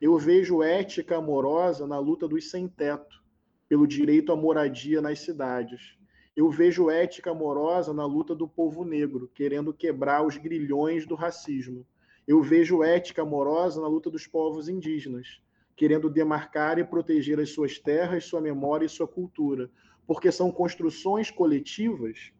Eu 0.00 0.16
vejo 0.16 0.62
ética 0.62 1.16
amorosa 1.16 1.88
na 1.88 1.98
luta 1.98 2.28
dos 2.28 2.52
sem 2.52 2.68
teto, 2.68 3.20
pelo 3.68 3.84
direito 3.84 4.30
à 4.30 4.36
moradia 4.36 5.02
nas 5.02 5.18
cidades. 5.18 5.98
Eu 6.36 6.50
vejo 6.50 6.90
ética 6.90 7.30
amorosa 7.30 7.94
na 7.94 8.04
luta 8.04 8.34
do 8.34 8.48
povo 8.48 8.84
negro, 8.84 9.30
querendo 9.32 9.72
quebrar 9.72 10.26
os 10.26 10.36
grilhões 10.36 11.06
do 11.06 11.14
racismo. 11.14 11.86
Eu 12.26 12.42
vejo 12.42 12.82
ética 12.82 13.22
amorosa 13.22 13.80
na 13.80 13.86
luta 13.86 14.10
dos 14.10 14.26
povos 14.26 14.68
indígenas, 14.68 15.40
querendo 15.76 16.10
demarcar 16.10 16.78
e 16.78 16.84
proteger 16.84 17.38
as 17.38 17.50
suas 17.50 17.78
terras, 17.78 18.24
sua 18.24 18.40
memória 18.40 18.84
e 18.84 18.88
sua 18.88 19.06
cultura, 19.06 19.70
porque 20.06 20.32
são 20.32 20.50
construções 20.50 21.30
coletivas 21.30 22.32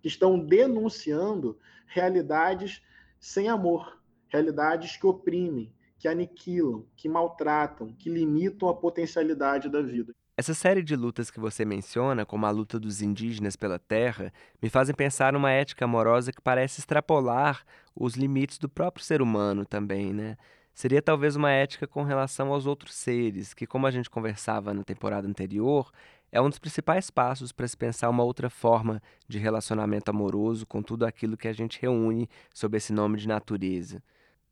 que 0.00 0.08
estão 0.08 0.38
denunciando 0.38 1.58
realidades 1.86 2.82
sem 3.18 3.48
amor, 3.48 4.00
realidades 4.28 4.96
que 4.96 5.06
oprimem, 5.06 5.70
que 5.98 6.08
aniquilam, 6.08 6.86
que 6.96 7.06
maltratam, 7.06 7.92
que 7.92 8.08
limitam 8.08 8.70
a 8.70 8.74
potencialidade 8.74 9.68
da 9.68 9.82
vida. 9.82 10.14
Essa 10.40 10.54
série 10.54 10.82
de 10.82 10.96
lutas 10.96 11.30
que 11.30 11.38
você 11.38 11.66
menciona, 11.66 12.24
como 12.24 12.46
a 12.46 12.50
luta 12.50 12.80
dos 12.80 13.02
indígenas 13.02 13.56
pela 13.56 13.78
terra, 13.78 14.32
me 14.62 14.70
fazem 14.70 14.94
pensar 14.94 15.34
numa 15.34 15.50
ética 15.50 15.84
amorosa 15.84 16.32
que 16.32 16.40
parece 16.40 16.80
extrapolar 16.80 17.62
os 17.94 18.14
limites 18.14 18.56
do 18.56 18.66
próprio 18.66 19.04
ser 19.04 19.20
humano 19.20 19.66
também, 19.66 20.14
né? 20.14 20.38
Seria 20.72 21.02
talvez 21.02 21.36
uma 21.36 21.50
ética 21.50 21.86
com 21.86 22.04
relação 22.04 22.54
aos 22.54 22.64
outros 22.64 22.94
seres, 22.94 23.52
que, 23.52 23.66
como 23.66 23.86
a 23.86 23.90
gente 23.90 24.08
conversava 24.08 24.72
na 24.72 24.82
temporada 24.82 25.28
anterior, 25.28 25.92
é 26.32 26.40
um 26.40 26.48
dos 26.48 26.58
principais 26.58 27.10
passos 27.10 27.52
para 27.52 27.68
se 27.68 27.76
pensar 27.76 28.08
uma 28.08 28.24
outra 28.24 28.48
forma 28.48 29.02
de 29.28 29.38
relacionamento 29.38 30.10
amoroso 30.10 30.66
com 30.66 30.82
tudo 30.82 31.04
aquilo 31.04 31.36
que 31.36 31.48
a 31.48 31.52
gente 31.52 31.78
reúne 31.82 32.30
sob 32.54 32.78
esse 32.78 32.94
nome 32.94 33.18
de 33.18 33.28
natureza. 33.28 34.02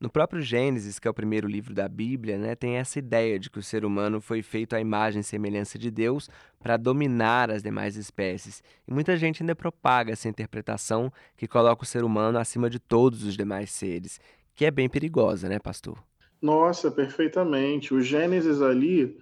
No 0.01 0.09
próprio 0.09 0.41
Gênesis, 0.41 1.01
que 1.01 1.09
é 1.09 1.11
o 1.11 1.15
primeiro 1.15 1.49
livro 1.49 1.75
da 1.75 1.89
Bíblia, 1.89 2.39
né, 2.39 2.55
tem 2.55 2.77
essa 2.77 3.01
ideia 3.01 3.37
de 3.37 3.51
que 3.51 3.59
o 3.59 3.63
ser 3.63 3.85
humano 3.85 4.21
foi 4.21 4.43
feito 4.43 4.77
à 4.77 4.81
imagem 4.81 5.21
e 5.21 5.25
semelhança 5.25 5.77
de 5.77 5.91
Deus 5.91 6.31
para 6.61 6.77
dominar 6.77 7.51
as 7.51 7.65
demais 7.65 7.97
espécies. 7.97 8.63
E 8.87 8.95
muita 8.95 9.17
gente 9.17 9.43
ainda 9.43 9.57
propaga 9.57 10.13
essa 10.13 10.29
interpretação 10.29 11.13
que 11.37 11.49
coloca 11.49 11.83
o 11.83 11.87
ser 11.87 12.05
humano 12.05 12.39
acima 12.39 12.71
de 12.71 12.79
todos 12.79 13.25
os 13.25 13.37
demais 13.37 13.73
seres, 13.73 14.21
que 14.55 14.65
é 14.65 14.71
bem 14.71 14.89
perigosa, 14.89 15.49
né, 15.49 15.59
pastor? 15.59 15.99
Nossa, 16.41 16.93
perfeitamente. 16.93 17.93
O 17.93 18.01
Gênesis 18.01 18.63
ali 18.63 19.19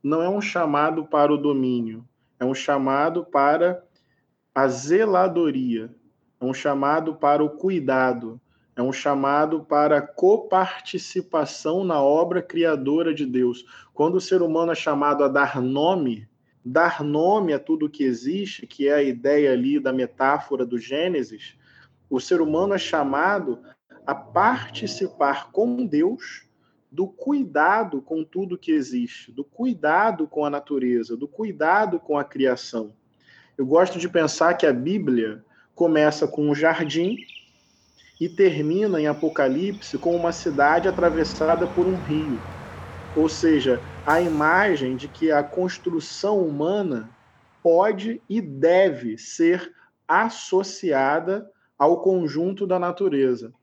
não 0.00 0.22
é 0.22 0.28
um 0.28 0.40
chamado 0.40 1.04
para 1.04 1.32
o 1.32 1.36
domínio, 1.36 2.06
é 2.38 2.44
um 2.44 2.54
chamado 2.54 3.24
para 3.24 3.82
a 4.54 4.68
zeladoria, 4.68 5.92
é 6.40 6.44
um 6.44 6.54
chamado 6.54 7.16
para 7.16 7.42
o 7.42 7.50
cuidado 7.50 8.40
é 8.76 8.82
um 8.82 8.92
chamado 8.92 9.64
para 9.64 10.00
coparticipação 10.00 11.84
na 11.84 12.00
obra 12.00 12.40
criadora 12.40 13.12
de 13.12 13.26
Deus. 13.26 13.64
Quando 13.92 14.16
o 14.16 14.20
ser 14.20 14.42
humano 14.42 14.72
é 14.72 14.74
chamado 14.74 15.24
a 15.24 15.28
dar 15.28 15.60
nome, 15.60 16.28
dar 16.64 17.02
nome 17.02 17.52
a 17.52 17.58
tudo 17.58 17.90
que 17.90 18.04
existe, 18.04 18.66
que 18.66 18.88
é 18.88 18.94
a 18.94 19.02
ideia 19.02 19.52
ali 19.52 19.80
da 19.80 19.92
metáfora 19.92 20.64
do 20.64 20.78
Gênesis, 20.78 21.56
o 22.08 22.20
ser 22.20 22.40
humano 22.40 22.74
é 22.74 22.78
chamado 22.78 23.60
a 24.06 24.14
participar 24.14 25.50
com 25.52 25.86
Deus 25.86 26.48
do 26.90 27.06
cuidado 27.06 28.02
com 28.02 28.24
tudo 28.24 28.58
que 28.58 28.72
existe, 28.72 29.30
do 29.30 29.44
cuidado 29.44 30.26
com 30.26 30.44
a 30.44 30.50
natureza, 30.50 31.16
do 31.16 31.28
cuidado 31.28 32.00
com 32.00 32.18
a 32.18 32.24
criação. 32.24 32.92
Eu 33.56 33.64
gosto 33.64 33.98
de 33.98 34.08
pensar 34.08 34.54
que 34.54 34.66
a 34.66 34.72
Bíblia 34.72 35.44
começa 35.74 36.26
com 36.26 36.48
um 36.48 36.54
jardim 36.54 37.16
e 38.20 38.28
termina 38.28 39.00
em 39.00 39.06
Apocalipse 39.06 39.96
com 39.96 40.14
uma 40.14 40.30
cidade 40.30 40.86
atravessada 40.86 41.66
por 41.66 41.86
um 41.86 41.96
rio. 41.96 42.38
Ou 43.14 43.28
seja, 43.28 43.82
a 44.04 44.20
imagem 44.20 44.94
de 44.94 45.08
que 45.08 45.32
a 45.32 45.42
construção 45.42 46.46
humana 46.46 47.10
pode 47.62 48.20
e 48.28 48.40
deve 48.40 49.16
ser 49.16 49.72
associada 50.06 51.50
ao 51.78 52.02
conjunto 52.02 52.66
da 52.66 52.78
natureza. 52.78 53.54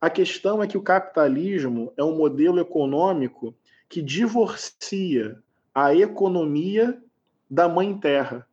A 0.00 0.10
questão 0.10 0.62
é 0.62 0.66
que 0.66 0.76
o 0.76 0.82
capitalismo 0.82 1.90
é 1.96 2.04
um 2.04 2.14
modelo 2.14 2.60
econômico 2.60 3.54
que 3.88 4.02
divorcia 4.02 5.38
a 5.74 5.94
economia 5.94 7.02
da 7.50 7.68
mãe 7.68 7.96
terra. 7.98 8.46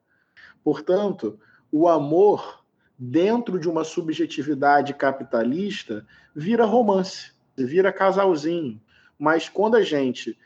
Portanto, 0.63 1.37
o 1.71 1.89
amor 1.89 2.60
dentro 3.03 3.57
de 3.57 3.67
uma 3.67 3.83
subjetividade 3.83 4.93
capitalista, 4.93 6.05
vira 6.35 6.65
romance, 6.65 7.31
vira 7.57 7.91
casalzinho. 7.91 8.79
Mas 9.17 9.49
quando 9.49 9.73
a 9.73 9.81
gente 9.81 10.37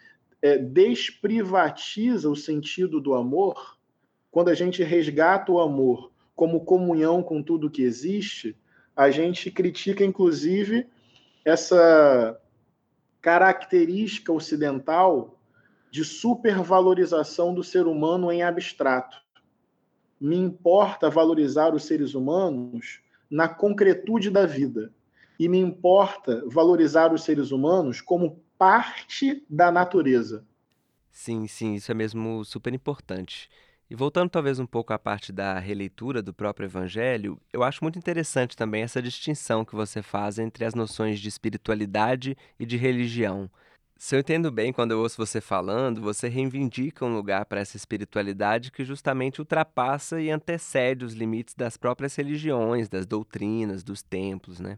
é, 0.41 0.57
desprivatiza 0.57 2.29
o 2.29 2.35
sentido 2.35 3.01
do 3.01 3.13
amor, 3.13 3.77
quando 4.31 4.47
a 4.47 4.53
gente 4.53 4.81
resgata 4.83 5.51
o 5.51 5.59
amor 5.59 6.13
como 6.33 6.63
comunhão 6.63 7.21
com 7.21 7.43
tudo 7.43 7.69
que 7.69 7.81
existe, 7.81 8.55
a 8.95 9.11
gente 9.11 9.51
critica, 9.51 10.05
inclusive, 10.05 10.87
essa 11.43 12.39
característica 13.21 14.31
ocidental 14.31 15.37
de 15.91 16.05
supervalorização 16.05 17.53
do 17.53 17.65
ser 17.65 17.85
humano 17.85 18.31
em 18.31 18.43
abstrato 18.43 19.24
me 20.25 20.37
importa 20.37 21.09
valorizar 21.09 21.73
os 21.75 21.83
seres 21.83 22.15
humanos 22.15 22.99
na 23.29 23.47
concretude 23.47 24.31
da 24.31 24.45
vida. 24.45 24.91
E 25.39 25.47
me 25.47 25.59
importa 25.59 26.43
valorizar 26.47 27.13
os 27.13 27.23
seres 27.23 27.51
humanos 27.51 28.01
como 28.01 28.41
parte 28.57 29.45
da 29.49 29.71
natureza. 29.71 30.43
Sim, 31.11 31.45
sim, 31.45 31.75
isso 31.75 31.91
é 31.91 31.95
mesmo 31.95 32.43
super 32.43 32.73
importante. 32.73 33.49
E 33.87 33.95
voltando 33.95 34.31
talvez 34.31 34.57
um 34.57 34.65
pouco 34.65 34.93
à 34.93 34.97
parte 34.97 35.31
da 35.31 35.59
releitura 35.59 36.23
do 36.23 36.33
próprio 36.33 36.65
Evangelho, 36.65 37.39
eu 37.53 37.61
acho 37.61 37.83
muito 37.83 37.99
interessante 37.99 38.57
também 38.57 38.81
essa 38.81 39.01
distinção 39.01 39.63
que 39.63 39.75
você 39.75 40.01
faz 40.01 40.39
entre 40.39 40.65
as 40.65 40.73
noções 40.73 41.19
de 41.19 41.29
espiritualidade 41.29 42.35
e 42.59 42.65
de 42.65 42.77
religião. 42.77 43.49
Se 43.97 44.15
eu 44.15 44.19
entendo 44.19 44.51
bem 44.51 44.73
quando 44.73 44.91
eu 44.91 44.99
ouço 44.99 45.17
você 45.17 45.39
falando, 45.39 46.01
você 46.01 46.27
reivindica 46.27 47.05
um 47.05 47.15
lugar 47.15 47.45
para 47.45 47.61
essa 47.61 47.77
espiritualidade 47.77 48.71
que 48.71 48.83
justamente 48.83 49.39
ultrapassa 49.39 50.19
e 50.19 50.29
antecede 50.29 51.05
os 51.05 51.13
limites 51.13 51.55
das 51.55 51.77
próprias 51.77 52.13
religiões, 52.15 52.89
das 52.89 53.05
doutrinas, 53.05 53.83
dos 53.83 54.01
templos, 54.01 54.59
né? 54.59 54.77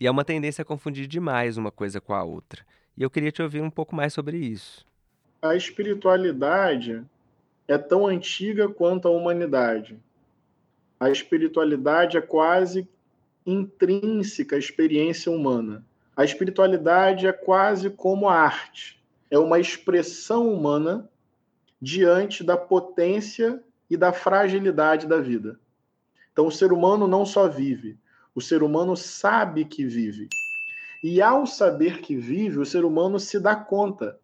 E 0.00 0.06
é 0.06 0.10
uma 0.10 0.24
tendência 0.24 0.62
a 0.62 0.64
confundir 0.64 1.06
demais 1.06 1.56
uma 1.56 1.70
coisa 1.70 2.00
com 2.00 2.12
a 2.12 2.22
outra. 2.22 2.64
E 2.96 3.02
eu 3.02 3.10
queria 3.10 3.30
te 3.30 3.40
ouvir 3.40 3.62
um 3.62 3.70
pouco 3.70 3.94
mais 3.94 4.12
sobre 4.12 4.36
isso. 4.36 4.84
A 5.40 5.54
espiritualidade 5.54 7.04
é 7.68 7.78
tão 7.78 8.06
antiga 8.06 8.68
quanto 8.68 9.06
a 9.06 9.10
humanidade. 9.10 9.96
A 10.98 11.10
espiritualidade 11.10 12.16
é 12.16 12.20
quase 12.20 12.88
intrínseca 13.46 14.56
à 14.56 14.58
experiência 14.58 15.30
humana. 15.30 15.84
A 16.18 16.24
espiritualidade 16.24 17.28
é 17.28 17.32
quase 17.32 17.90
como 17.90 18.28
a 18.28 18.34
arte, 18.34 19.00
é 19.30 19.38
uma 19.38 19.60
expressão 19.60 20.52
humana 20.52 21.08
diante 21.80 22.42
da 22.42 22.56
potência 22.56 23.62
e 23.88 23.96
da 23.96 24.12
fragilidade 24.12 25.06
da 25.06 25.20
vida. 25.20 25.60
Então, 26.32 26.48
o 26.48 26.50
ser 26.50 26.72
humano 26.72 27.06
não 27.06 27.24
só 27.24 27.46
vive, 27.46 27.96
o 28.34 28.40
ser 28.40 28.64
humano 28.64 28.96
sabe 28.96 29.64
que 29.64 29.84
vive. 29.84 30.28
E 31.04 31.22
ao 31.22 31.46
saber 31.46 32.00
que 32.00 32.16
vive, 32.16 32.58
o 32.58 32.66
ser 32.66 32.84
humano 32.84 33.20
se 33.20 33.38
dá 33.38 33.54
conta 33.54 34.18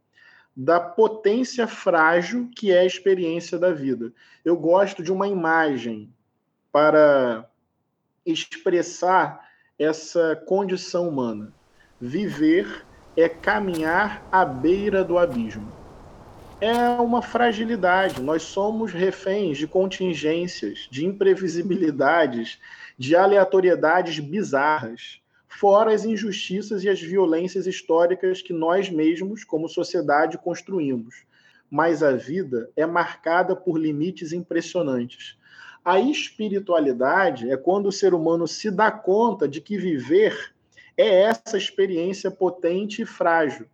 da 0.56 0.80
potência 0.80 1.68
frágil 1.68 2.50
que 2.56 2.72
é 2.72 2.80
a 2.80 2.84
experiência 2.84 3.56
da 3.56 3.72
vida. 3.72 4.12
Eu 4.44 4.56
gosto 4.56 5.00
de 5.00 5.12
uma 5.12 5.28
imagem 5.28 6.12
para 6.72 7.48
expressar 8.26 9.48
essa 9.78 10.34
condição 10.44 11.08
humana. 11.08 11.52
Viver 12.06 12.84
é 13.16 13.30
caminhar 13.30 14.28
à 14.30 14.44
beira 14.44 15.02
do 15.02 15.16
abismo. 15.16 15.72
É 16.60 16.76
uma 17.00 17.22
fragilidade. 17.22 18.20
Nós 18.20 18.42
somos 18.42 18.92
reféns 18.92 19.56
de 19.56 19.66
contingências, 19.66 20.86
de 20.90 21.06
imprevisibilidades, 21.06 22.60
de 22.98 23.16
aleatoriedades 23.16 24.18
bizarras, 24.18 25.18
fora 25.48 25.94
as 25.94 26.04
injustiças 26.04 26.84
e 26.84 26.90
as 26.90 27.00
violências 27.00 27.66
históricas 27.66 28.42
que 28.42 28.52
nós 28.52 28.90
mesmos, 28.90 29.42
como 29.42 29.66
sociedade, 29.66 30.36
construímos. 30.36 31.24
Mas 31.70 32.02
a 32.02 32.12
vida 32.12 32.68
é 32.76 32.84
marcada 32.84 33.56
por 33.56 33.78
limites 33.78 34.34
impressionantes. 34.34 35.38
A 35.82 35.98
espiritualidade 35.98 37.50
é 37.50 37.56
quando 37.56 37.86
o 37.86 37.92
ser 37.92 38.12
humano 38.12 38.46
se 38.46 38.70
dá 38.70 38.90
conta 38.90 39.48
de 39.48 39.62
que 39.62 39.78
viver 39.78 40.53
é 40.96 41.22
essa 41.22 41.56
experiência 41.56 42.30
potente 42.30 43.02
e 43.02 43.06
frágil 43.06 43.66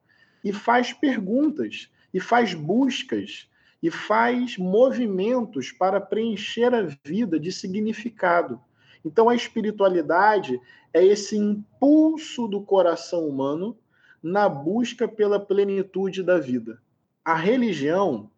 e 0.45 0.53
faz 0.53 0.93
perguntas 0.93 1.91
e 2.13 2.21
faz 2.21 2.55
buscas 2.55 3.49
e 3.83 3.91
faz 3.91 4.57
movimentos 4.59 5.73
para 5.73 6.01
preencher 6.01 6.75
a 6.75 6.87
vida 7.05 7.39
de 7.39 7.51
significado. 7.51 8.61
Então 9.05 9.29
a 9.29 9.35
espiritualidade 9.35 10.61
é 10.93 11.05
esse 11.05 11.37
impulso 11.37 12.47
do 12.47 12.63
coração 12.63 13.27
humano 13.27 13.77
na 14.23 14.49
busca 14.49 15.09
pela 15.09 15.41
plenitude 15.41 16.23
da 16.23 16.39
vida. 16.39 16.81
A 17.25 17.35
religião 17.35 18.31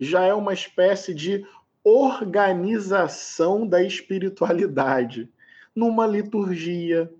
já 0.00 0.24
é 0.24 0.34
uma 0.34 0.52
espécie 0.52 1.14
de 1.14 1.44
organização 1.84 3.66
da 3.66 3.82
espiritualidade, 3.82 5.28
numa 5.74 6.06
liturgia, 6.06 7.12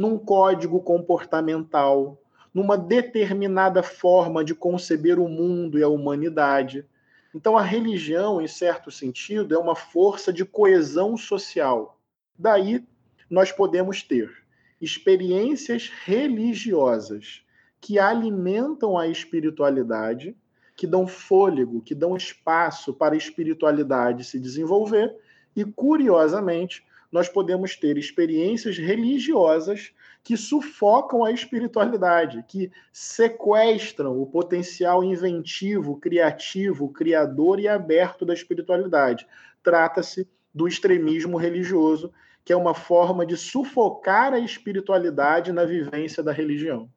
num 0.00 0.16
código 0.16 0.80
comportamental, 0.80 2.18
numa 2.54 2.78
determinada 2.78 3.82
forma 3.82 4.42
de 4.42 4.54
conceber 4.54 5.18
o 5.18 5.28
mundo 5.28 5.78
e 5.78 5.82
a 5.82 5.88
humanidade. 5.88 6.86
Então, 7.34 7.54
a 7.54 7.60
religião, 7.60 8.40
em 8.40 8.46
certo 8.46 8.90
sentido, 8.90 9.54
é 9.54 9.58
uma 9.58 9.76
força 9.76 10.32
de 10.32 10.42
coesão 10.42 11.18
social. 11.18 12.00
Daí, 12.38 12.82
nós 13.28 13.52
podemos 13.52 14.02
ter 14.02 14.32
experiências 14.80 15.90
religiosas 16.06 17.42
que 17.78 17.98
alimentam 17.98 18.96
a 18.96 19.06
espiritualidade 19.06 20.34
que 20.74 20.86
dão 20.86 21.06
fôlego, 21.06 21.82
que 21.82 21.94
dão 21.94 22.16
espaço 22.16 22.94
para 22.94 23.14
a 23.14 23.18
espiritualidade 23.18 24.24
se 24.24 24.40
desenvolver, 24.40 25.14
e 25.54 25.62
curiosamente, 25.62 26.86
nós 27.10 27.28
podemos 27.28 27.76
ter 27.76 27.98
experiências 27.98 28.78
religiosas 28.78 29.92
que 30.22 30.36
sufocam 30.36 31.24
a 31.24 31.32
espiritualidade, 31.32 32.44
que 32.46 32.70
sequestram 32.92 34.20
o 34.20 34.26
potencial 34.26 35.02
inventivo, 35.02 35.96
criativo, 35.98 36.88
criador 36.90 37.58
e 37.58 37.66
aberto 37.66 38.24
da 38.24 38.34
espiritualidade. 38.34 39.26
Trata-se 39.62 40.28
do 40.54 40.68
extremismo 40.68 41.36
religioso, 41.36 42.12
que 42.44 42.52
é 42.52 42.56
uma 42.56 42.74
forma 42.74 43.24
de 43.24 43.36
sufocar 43.36 44.32
a 44.32 44.38
espiritualidade 44.38 45.52
na 45.52 45.64
vivência 45.64 46.22
da 46.22 46.32
religião. 46.32 46.90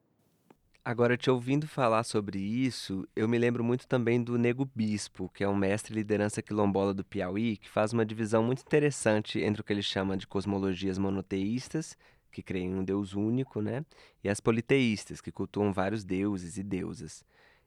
Agora, 0.85 1.15
te 1.15 1.29
ouvindo 1.31 1.65
falar 1.65 2.03
sobre 2.03 2.37
isso, 2.39 3.07
eu 3.15 3.25
me 3.25 3.37
lembro 3.37 3.63
muito 3.63 3.87
também 3.87 4.21
do 4.21 4.37
Nego 4.37 4.69
Bispo, 4.75 5.29
que 5.29 5.41
é 5.41 5.47
um 5.47 5.55
mestre 5.55 5.95
liderança 5.95 6.41
quilombola 6.41 6.93
do 6.93 7.05
Piauí, 7.05 7.55
que 7.55 7.69
faz 7.69 7.93
uma 7.93 8.05
divisão 8.05 8.43
muito 8.43 8.63
interessante 8.63 9.39
entre 9.39 9.61
o 9.61 9.63
que 9.63 9.71
ele 9.71 9.81
chama 9.81 10.17
de 10.17 10.27
cosmologias 10.27 10.97
monoteístas, 10.97 11.97
que 12.29 12.43
creem 12.43 12.71
em 12.71 12.75
um 12.75 12.83
Deus 12.83 13.13
único, 13.13 13.61
né? 13.61 13.85
E 14.21 14.27
as 14.27 14.41
politeístas, 14.41 15.21
que 15.21 15.31
cultuam 15.31 15.71
vários 15.71 16.03
deuses 16.03 16.57
e 16.57 16.63
deusas. 16.63 17.23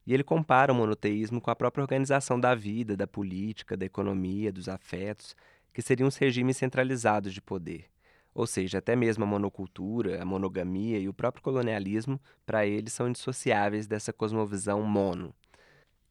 E 0.07 0.12
ele 0.12 0.22
compara 0.22 0.70
o 0.70 0.76
monoteísmo 0.76 1.40
com 1.40 1.50
a 1.50 1.57
própria 1.57 1.83
organização 1.83 2.38
da 2.38 2.55
vida, 2.55 2.98
da 2.98 3.07
política, 3.07 3.79
da 3.79 3.87
economia, 3.87 4.52
dos 4.52 4.68
afetos, 4.68 5.35
que 5.72 5.81
seriam 5.81 6.09
os 6.09 6.16
regimes 6.18 6.59
centralizados 6.59 7.33
de 7.33 7.40
poder. 7.40 7.95
Ou 8.37 8.46
seja, 8.46 8.77
até 8.77 8.94
mesmo 8.94 9.25
a 9.25 9.27
monocultura, 9.27 10.20
a 10.20 10.25
monogamia 10.27 10.99
e 10.99 11.09
o 11.09 11.14
próprio 11.14 11.42
colonialismo, 11.42 12.20
para 12.44 12.66
eles, 12.66 12.92
são 12.92 13.09
indissociáveis 13.09 13.87
dessa 13.87 14.12
cosmovisão 14.12 14.83
mono. 14.83 15.35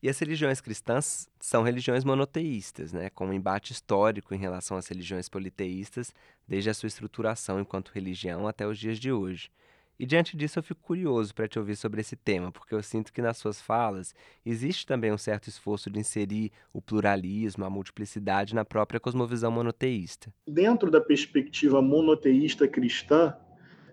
E 0.02 0.10
as 0.10 0.18
religiões 0.18 0.60
cristãs 0.60 1.30
são 1.40 1.62
religiões 1.62 2.04
monoteístas, 2.04 2.92
né, 2.92 3.12
com 3.12 3.28
um 3.28 3.34
embate 3.34 3.74
histórico 3.74 4.34
em 4.34 4.40
relação 4.40 4.76
às 4.76 4.88
religiões 4.88 5.30
politeístas, 5.30 6.12
desde 6.48 6.68
a 6.68 6.74
sua 6.74 6.88
estruturação 6.88 7.60
enquanto 7.60 7.92
religião 7.94 8.48
até 8.48 8.66
os 8.66 8.80
dias 8.80 9.00
de 9.00 9.12
hoje. 9.12 9.52
E 9.98 10.06
diante 10.06 10.36
disso 10.36 10.60
eu 10.60 10.64
fico 10.64 10.82
curioso 10.82 11.34
para 11.34 11.48
te 11.48 11.58
ouvir 11.58 11.76
sobre 11.76 12.02
esse 12.02 12.16
tema, 12.16 12.52
porque 12.52 12.76
eu 12.76 12.84
sinto 12.84 13.14
que 13.14 13.22
nas 13.22 13.38
suas 13.38 13.62
falas 13.62 14.14
existe 14.46 14.86
também 14.86 15.12
um 15.12 15.18
certo 15.18 15.48
esforço 15.48 15.90
de 15.90 16.00
inserir 16.00 16.52
o 16.74 16.82
pluralismo, 16.82 17.64
a 17.64 17.70
multiplicidade 17.70 18.54
na 18.54 18.66
própria 18.66 19.00
cosmovisão 19.00 19.52
monoteísta. 19.52 20.34
Dentro 20.46 20.92
da 20.92 21.00
perspectiva 21.00 21.82
monoteísta 21.82 22.68
cristã, 22.68 23.36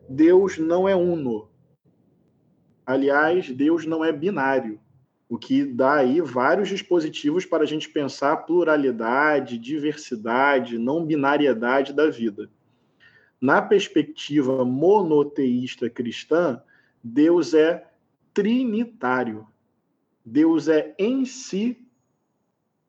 Deus 0.09 0.59
não 0.59 0.89
é 0.89 0.97
uno. 0.97 1.49
Aliás, 2.85 3.49
Deus 3.51 3.87
não 3.87 4.05
é 4.05 4.13
binário, 4.13 4.81
o 5.29 5.39
que 5.39 5.65
dá 5.65 5.95
aí 5.95 6.21
vários 6.21 6.69
dispositivos 6.69 7.47
para 7.47 7.63
a 7.63 7.67
gente 7.67 7.89
pensar 7.89 8.37
pluralidade, 8.39 9.57
diversidade, 9.57 10.77
não 10.79 11.07
binariedade 11.07 11.93
da 11.93 12.11
vida. 12.11 12.51
Na 13.43 13.61
perspectiva 13.61 14.65
monoteísta 14.65 15.91
cristã, 15.91 16.63
Deus 17.03 17.55
é 17.55 17.85
trinitário. 18.33 19.49
Deus 20.25 20.69
é 20.69 20.95
em 20.97 21.25
si 21.25 21.85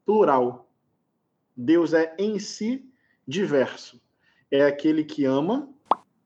plural. 0.06 0.70
Deus 1.58 1.92
é 1.92 2.16
em 2.20 2.38
si 2.38 2.88
diverso. 3.28 4.00
É 4.52 4.64
aquele 4.64 5.04
que 5.04 5.26
ama, 5.26 5.68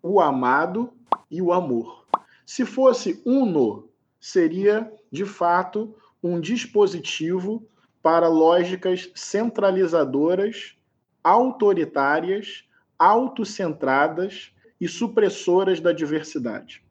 o 0.04 0.20
amado 0.20 0.94
e 1.32 1.42
o 1.42 1.54
amor. 1.54 2.06
Se 2.46 2.66
fosse 2.66 3.22
uno, 3.26 3.90
seria 4.20 4.92
de 5.10 5.24
fato 5.24 5.96
um 6.22 6.42
dispositivo 6.42 7.66
para 8.04 8.28
lógicas 8.28 9.10
centralizadoras, 9.16 10.76
autoritárias 11.24 12.67
autocentradas 12.98 14.52
e 14.80 14.88
supressoras 14.88 15.80
da 15.80 15.92
diversidade. 15.92 16.84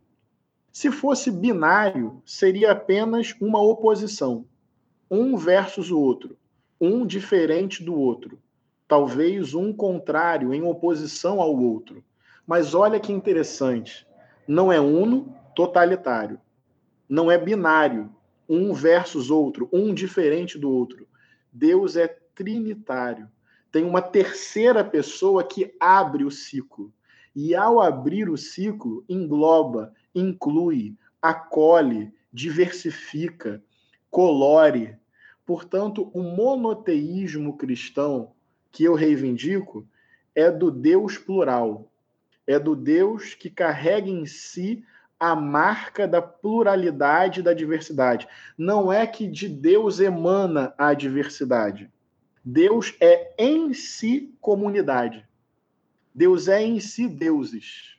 Se 0.73 0.91
fosse 0.91 1.31
binário, 1.31 2.23
seria 2.25 2.73
apenas 2.73 3.35
uma 3.41 3.63
oposição, 3.63 4.45
um 5.11 5.37
versus 5.37 5.91
o 5.91 5.99
outro, 5.99 6.37
um 6.81 7.07
diferente 7.07 7.83
do 7.83 7.95
outro, 7.95 8.39
talvez 8.87 9.55
um 9.55 9.73
contrário 9.73 10.53
em 10.53 10.63
oposição 10.63 11.41
ao 11.41 11.57
outro. 11.57 12.05
Mas 12.47 12.75
olha 12.75 13.01
que 13.01 13.13
interessante, 13.13 14.07
não 14.47 14.71
é 14.71 14.79
uno 14.79 15.35
totalitário, 15.55 16.39
não 17.09 17.31
é 17.31 17.39
binário, 17.39 18.15
um 18.49 18.73
versus 18.73 19.31
outro, 19.31 19.69
um 19.73 19.95
diferente 19.95 20.59
do 20.59 20.71
outro. 20.71 21.09
Deus 21.53 21.97
é 21.97 22.07
trinitário 22.35 23.29
tem 23.77 23.85
uma 23.85 24.01
terceira 24.01 24.83
pessoa 24.83 25.45
que 25.45 25.77
abre 25.79 26.25
o 26.25 26.31
ciclo. 26.31 26.91
E 27.35 27.55
ao 27.55 27.79
abrir 27.79 28.27
o 28.27 28.35
ciclo, 28.39 29.05
engloba, 29.07 29.93
inclui, 30.15 30.97
acolhe, 31.21 32.11
diversifica, 32.33 33.63
colore. 34.11 34.97
Portanto, 35.45 36.11
o 36.15 36.23
monoteísmo 36.23 37.59
cristão 37.59 38.33
que 38.73 38.83
eu 38.83 38.95
reivindico 38.95 39.87
é 40.35 40.51
do 40.51 40.71
Deus 40.71 41.19
plural, 41.19 41.93
é 42.47 42.59
do 42.59 42.75
Deus 42.75 43.35
que 43.35 43.51
carrega 43.51 44.09
em 44.09 44.25
si 44.25 44.83
a 45.21 45.37
marca 45.37 46.09
da 46.09 46.23
pluralidade 46.23 47.43
da 47.43 47.53
diversidade. 47.53 48.27
Não 48.57 48.91
é 48.91 49.07
que 49.07 49.29
de 49.29 49.51
Deus 49.51 50.01
emana 50.01 50.73
a 50.79 50.95
diversidade. 50.95 51.91
Deus 52.49 52.95
é 53.01 53.35
em 53.37 53.75
si 53.75 54.33
comunidade. 54.41 55.27
Deus 56.15 56.47
é 56.47 56.63
em 56.63 56.79
si 56.79 57.09
deuses. 57.09 57.97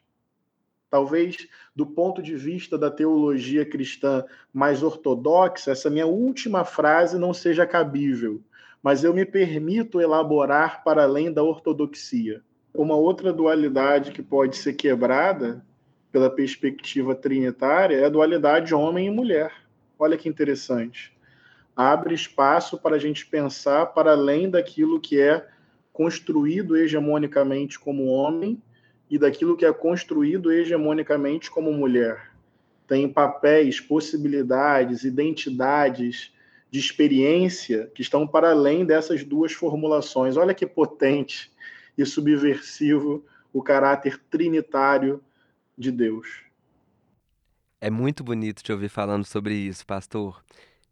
Talvez 0.89 1.49
do 1.75 1.85
ponto 1.85 2.21
de 2.21 2.33
vista 2.33 2.77
da 2.77 2.89
teologia 2.89 3.65
cristã 3.65 4.23
mais 4.53 4.81
ortodoxa, 4.81 5.71
essa 5.71 5.89
minha 5.89 6.07
última 6.07 6.63
frase 6.63 7.17
não 7.17 7.33
seja 7.33 7.67
cabível, 7.67 8.41
mas 8.81 9.03
eu 9.03 9.13
me 9.13 9.25
permito 9.25 9.99
elaborar 9.99 10.81
para 10.81 11.03
além 11.03 11.29
da 11.29 11.43
ortodoxia. 11.43 12.41
Uma 12.73 12.95
outra 12.95 13.33
dualidade 13.33 14.13
que 14.13 14.23
pode 14.23 14.55
ser 14.55 14.75
quebrada 14.75 15.61
pela 16.09 16.29
perspectiva 16.29 17.13
trinitária 17.13 17.97
é 17.97 18.05
a 18.05 18.09
dualidade 18.09 18.73
homem 18.73 19.07
e 19.07 19.11
mulher. 19.11 19.51
Olha 19.99 20.17
que 20.17 20.29
interessante. 20.29 21.16
Abre 21.77 22.15
espaço 22.15 22.75
para 22.79 22.95
a 22.95 22.99
gente 22.99 23.23
pensar 23.27 23.85
para 23.85 24.13
além 24.13 24.49
daquilo 24.49 24.99
que 24.99 25.21
é 25.21 25.47
construído 25.93 26.75
hegemonicamente 26.75 27.79
como 27.79 28.07
homem 28.07 28.59
e 29.07 29.19
daquilo 29.19 29.55
que 29.55 29.63
é 29.63 29.71
construído 29.71 30.51
hegemonicamente 30.51 31.51
como 31.51 31.71
mulher. 31.71 32.31
Tem 32.87 33.07
papéis, 33.07 33.79
possibilidades, 33.79 35.03
identidades 35.03 36.33
de 36.71 36.79
experiência 36.79 37.91
que 37.93 38.01
estão 38.01 38.25
para 38.25 38.49
além 38.49 38.83
dessas 38.83 39.23
duas 39.23 39.53
formulações. 39.53 40.35
Olha 40.35 40.55
que 40.55 40.65
potente 40.65 41.51
e 41.95 42.03
subversivo 42.07 43.23
o 43.53 43.61
caráter 43.61 44.19
trinitário 44.31 45.23
de 45.77 45.91
Deus. 45.91 46.41
É 47.79 47.91
muito 47.91 48.23
bonito 48.23 48.63
te 48.63 48.71
ouvir 48.71 48.89
falando 48.89 49.25
sobre 49.25 49.53
isso, 49.53 49.85
pastor. 49.85 50.43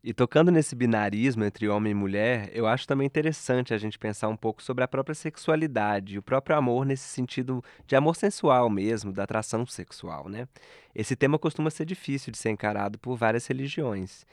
E 0.07 0.13
tocando 0.13 0.51
nesse 0.51 0.75
binarismo 0.75 1.43
entre 1.43 1.67
homem 1.67 1.89
e 1.89 1.95
mulher, 1.95 2.51
eu 2.53 2.67
acho 2.67 2.87
também 2.87 3.07
interessante 3.07 3.73
a 3.73 3.77
gente 3.79 3.97
pensar 3.97 4.27
um 4.27 4.37
pouco 4.37 4.61
sobre 4.61 4.83
a 4.83 4.87
própria 4.87 5.15
sexualidade, 5.15 6.19
o 6.19 6.21
próprio 6.21 6.55
amor 6.55 6.85
nesse 6.85 7.07
sentido 7.07 7.63
de 7.87 7.95
amor 7.95 8.15
sensual 8.15 8.69
mesmo, 8.69 9.11
da 9.11 9.23
atração 9.23 9.65
sexual, 9.65 10.29
né? 10.29 10.47
Esse 10.93 11.15
tema 11.15 11.39
costuma 11.39 11.71
ser 11.71 11.85
difícil 11.85 12.31
de 12.31 12.37
ser 12.37 12.51
encarado 12.51 12.99
por 12.99 13.15
várias 13.17 13.47
religiões. 13.47 14.27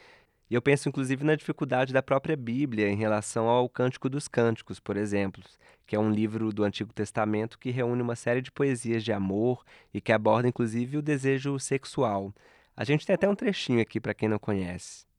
E 0.50 0.54
eu 0.54 0.61
penso 0.61 0.90
inclusive 0.90 1.24
na 1.24 1.37
dificuldade 1.37 1.90
da 1.90 2.02
própria 2.02 2.37
Bíblia 2.37 2.90
em 2.90 2.96
relação 2.96 3.48
ao 3.48 3.66
Cântico 3.66 4.11
dos 4.11 4.28
Cânticos, 4.28 4.78
por 4.78 4.98
exemplo, 4.98 5.42
que 5.87 5.96
é 5.96 5.98
um 5.98 6.11
livro 6.11 6.52
do 6.52 6.64
Antigo 6.64 6.92
Testamento 6.92 7.58
que 7.58 7.70
reúne 7.70 8.02
uma 8.02 8.14
série 8.14 8.42
de 8.42 8.52
poesias 8.52 9.02
de 9.02 9.11
amor 9.11 9.64
e 9.94 10.02
que 10.02 10.12
aborda 10.12 10.46
inclusive 10.46 10.98
o 10.98 11.02
desejo 11.02 11.58
sexual. 11.58 12.30
A 12.76 12.85
gente 12.85 13.06
tem 13.06 13.14
até 13.14 13.26
um 13.26 13.35
trechinho 13.35 13.80
aqui 13.80 13.98
para 13.98 14.12
quem 14.12 14.28
não 14.28 14.38
conhece. 14.38 15.11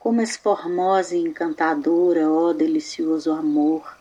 Como 0.00 0.20
és 0.20 0.36
formosa 0.36 1.16
e 1.16 1.18
encantadora, 1.18 2.30
ó 2.30 2.52
delicioso 2.52 3.32
amor, 3.32 3.98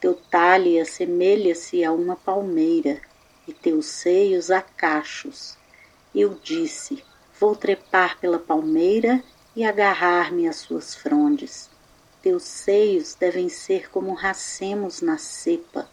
teu 0.00 0.14
talhe 0.14 0.80
assemelha-se 0.80 1.84
a 1.84 1.92
uma 1.92 2.16
palmeira 2.16 2.98
e 3.46 3.52
teus 3.52 3.84
seios 3.84 4.50
a 4.50 4.62
cachos. 4.62 5.56
Eu 6.14 6.38
disse: 6.42 7.04
Vou 7.38 7.54
trepar 7.54 8.18
pela 8.18 8.38
palmeira 8.38 9.22
e 9.54 9.62
agarrar-me 9.62 10.48
às 10.48 10.56
suas 10.56 10.94
frondes. 10.94 11.68
Teus 12.22 12.44
seios 12.44 13.14
devem 13.14 13.50
ser 13.50 13.90
como 13.90 14.14
racemos 14.14 15.02
na 15.02 15.18
cepa, 15.18 15.86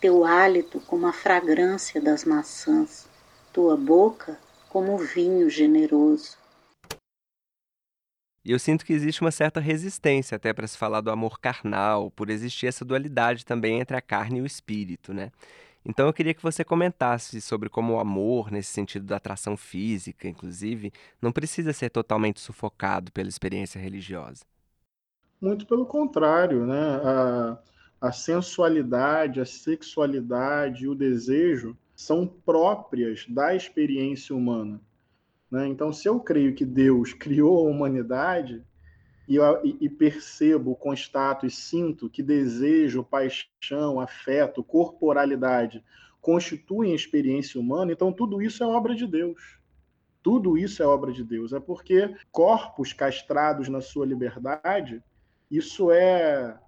teu 0.00 0.24
hálito 0.24 0.80
como 0.80 1.06
a 1.06 1.12
fragrância 1.12 2.00
das 2.00 2.24
maçãs, 2.24 3.06
tua 3.52 3.76
boca 3.76 4.40
como 4.70 4.94
o 4.94 4.98
vinho 4.98 5.50
generoso. 5.50 6.39
E 8.44 8.52
eu 8.52 8.58
sinto 8.58 8.84
que 8.86 8.92
existe 8.92 9.20
uma 9.20 9.30
certa 9.30 9.60
resistência 9.60 10.36
até 10.36 10.52
para 10.52 10.66
se 10.66 10.78
falar 10.78 11.00
do 11.02 11.10
amor 11.10 11.38
carnal, 11.38 12.10
por 12.10 12.30
existir 12.30 12.66
essa 12.66 12.84
dualidade 12.84 13.44
também 13.44 13.80
entre 13.80 13.96
a 13.96 14.00
carne 14.00 14.38
e 14.38 14.42
o 14.42 14.46
espírito, 14.46 15.12
né? 15.12 15.30
Então 15.84 16.06
eu 16.06 16.12
queria 16.12 16.34
que 16.34 16.42
você 16.42 16.64
comentasse 16.64 17.40
sobre 17.40 17.68
como 17.68 17.94
o 17.94 18.00
amor, 18.00 18.50
nesse 18.50 18.70
sentido 18.72 19.06
da 19.06 19.16
atração 19.16 19.56
física, 19.56 20.28
inclusive, 20.28 20.92
não 21.20 21.32
precisa 21.32 21.72
ser 21.72 21.90
totalmente 21.90 22.40
sufocado 22.40 23.12
pela 23.12 23.28
experiência 23.28 23.80
religiosa. 23.80 24.44
Muito 25.40 25.66
pelo 25.66 25.86
contrário, 25.86 26.66
né? 26.66 27.00
A, 27.02 27.58
a 28.00 28.12
sensualidade, 28.12 29.40
a 29.40 29.46
sexualidade 29.46 30.84
e 30.84 30.88
o 30.88 30.94
desejo 30.94 31.76
são 31.94 32.26
próprias 32.26 33.26
da 33.28 33.54
experiência 33.54 34.34
humana. 34.34 34.80
Né? 35.50 35.66
Então, 35.66 35.92
se 35.92 36.08
eu 36.08 36.20
creio 36.20 36.54
que 36.54 36.64
Deus 36.64 37.12
criou 37.12 37.66
a 37.66 37.70
humanidade, 37.70 38.62
e, 39.26 39.36
eu, 39.36 39.60
e, 39.62 39.88
percebo, 39.88 40.74
constato 40.74 41.46
e 41.46 41.50
sinto 41.50 42.10
que 42.10 42.22
desejo, 42.22 43.04
paixão, 43.04 44.00
afeto, 44.00 44.62
corporalidade 44.62 45.84
constituem 46.20 46.94
experiência 46.94 47.60
humana, 47.60 47.92
então 47.92 48.12
tudo 48.12 48.42
isso 48.42 48.62
é 48.62 48.66
obra 48.66 48.94
de 48.94 49.06
Deus. 49.06 49.58
Tudo 50.22 50.58
isso 50.58 50.82
é 50.82 50.86
obra 50.86 51.12
de 51.12 51.24
Deus. 51.24 51.52
É 51.52 51.60
porque 51.60 52.14
corpos 52.30 52.92
castrados 52.92 53.68
na 53.68 53.80
sua 53.80 54.04
liberdade, 54.04 55.02
isso 55.50 55.90
é 55.90 56.58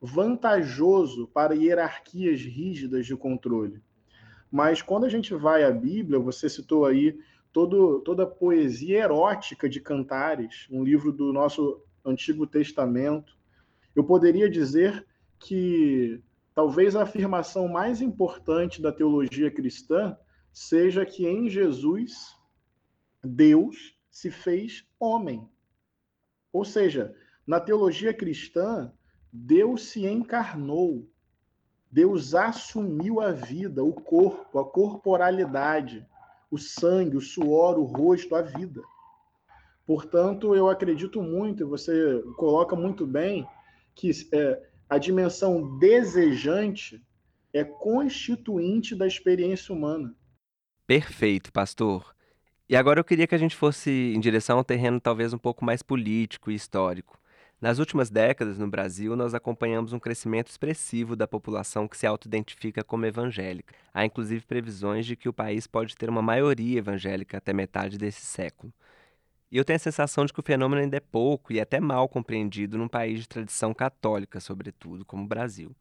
vantajoso 0.00 1.28
para 1.28 1.54
hierarquias 1.54 2.40
rígidas 2.40 3.06
de 3.06 3.16
controle. 3.16 3.80
Mas 4.50 4.82
quando 4.82 5.04
a 5.04 5.08
gente 5.08 5.34
vai 5.34 5.64
à 5.64 5.70
Bíblia, 5.70 6.18
você 6.18 6.48
citou 6.48 6.84
aí 6.84 7.18
todo, 7.58 7.98
toda 8.02 8.22
a 8.22 8.26
poesia 8.26 9.00
erótica 9.00 9.68
de 9.68 9.80
Cantares, 9.80 10.68
um 10.70 10.84
livro 10.84 11.10
do 11.10 11.32
nosso 11.32 11.82
Antigo 12.04 12.46
Testamento, 12.46 13.36
eu 13.96 14.04
poderia 14.04 14.48
dizer 14.48 15.04
que 15.40 16.22
talvez 16.54 16.94
a 16.94 17.02
afirmação 17.02 17.66
mais 17.66 18.00
importante 18.00 18.80
da 18.80 18.92
teologia 18.92 19.50
cristã 19.50 20.16
seja 20.52 21.04
que 21.04 21.26
em 21.26 21.48
Jesus 21.48 22.36
Deus 23.24 23.98
se 24.08 24.30
fez 24.30 24.86
homem. 25.00 25.44
Ou 26.52 26.64
seja, 26.64 27.12
na 27.44 27.58
teologia 27.58 28.14
cristã, 28.14 28.92
Deus 29.32 29.88
se 29.88 30.06
encarnou. 30.06 31.10
Deus 31.90 32.36
assumiu 32.36 33.20
a 33.20 33.32
vida, 33.32 33.82
o 33.82 33.92
corpo, 33.92 34.60
a 34.60 34.64
corporalidade, 34.64 36.06
o 36.50 36.58
sangue, 36.58 37.16
o 37.16 37.20
suor, 37.20 37.78
o 37.78 37.84
rosto, 37.84 38.34
a 38.34 38.42
vida. 38.42 38.82
Portanto, 39.86 40.54
eu 40.54 40.68
acredito 40.68 41.22
muito, 41.22 41.66
você 41.66 42.22
coloca 42.36 42.76
muito 42.76 43.06
bem, 43.06 43.46
que 43.94 44.10
é, 44.32 44.62
a 44.88 44.98
dimensão 44.98 45.78
desejante 45.78 47.02
é 47.52 47.64
constituinte 47.64 48.94
da 48.94 49.06
experiência 49.06 49.74
humana. 49.74 50.14
Perfeito, 50.86 51.52
pastor. 51.52 52.14
E 52.68 52.76
agora 52.76 53.00
eu 53.00 53.04
queria 53.04 53.26
que 53.26 53.34
a 53.34 53.38
gente 53.38 53.56
fosse 53.56 53.90
em 53.90 54.20
direção 54.20 54.58
a 54.58 54.60
um 54.60 54.64
terreno 54.64 55.00
talvez 55.00 55.32
um 55.32 55.38
pouco 55.38 55.64
mais 55.64 55.82
político 55.82 56.50
e 56.50 56.54
histórico. 56.54 57.17
Nas 57.60 57.80
últimas 57.80 58.08
décadas, 58.08 58.56
no 58.56 58.68
Brasil, 58.68 59.16
nós 59.16 59.34
acompanhamos 59.34 59.92
um 59.92 59.98
crescimento 59.98 60.48
expressivo 60.48 61.16
da 61.16 61.26
população 61.26 61.88
que 61.88 61.96
se 61.96 62.06
autoidentifica 62.06 62.84
como 62.84 63.04
evangélica. 63.04 63.74
Há 63.92 64.04
inclusive 64.04 64.46
previsões 64.46 65.04
de 65.04 65.16
que 65.16 65.28
o 65.28 65.32
país 65.32 65.66
pode 65.66 65.96
ter 65.96 66.08
uma 66.08 66.22
maioria 66.22 66.78
evangélica 66.78 67.38
até 67.38 67.52
metade 67.52 67.98
desse 67.98 68.24
século. 68.24 68.72
E 69.50 69.56
eu 69.56 69.64
tenho 69.64 69.76
a 69.76 69.80
sensação 69.80 70.24
de 70.24 70.32
que 70.32 70.38
o 70.38 70.42
fenômeno 70.42 70.82
ainda 70.82 70.98
é 70.98 71.00
pouco 71.00 71.52
e 71.52 71.60
até 71.60 71.80
mal 71.80 72.08
compreendido 72.08 72.78
num 72.78 72.86
país 72.86 73.20
de 73.20 73.28
tradição 73.28 73.74
católica, 73.74 74.38
sobretudo, 74.38 75.04
como 75.04 75.24
o 75.24 75.28
Brasil. 75.28 75.74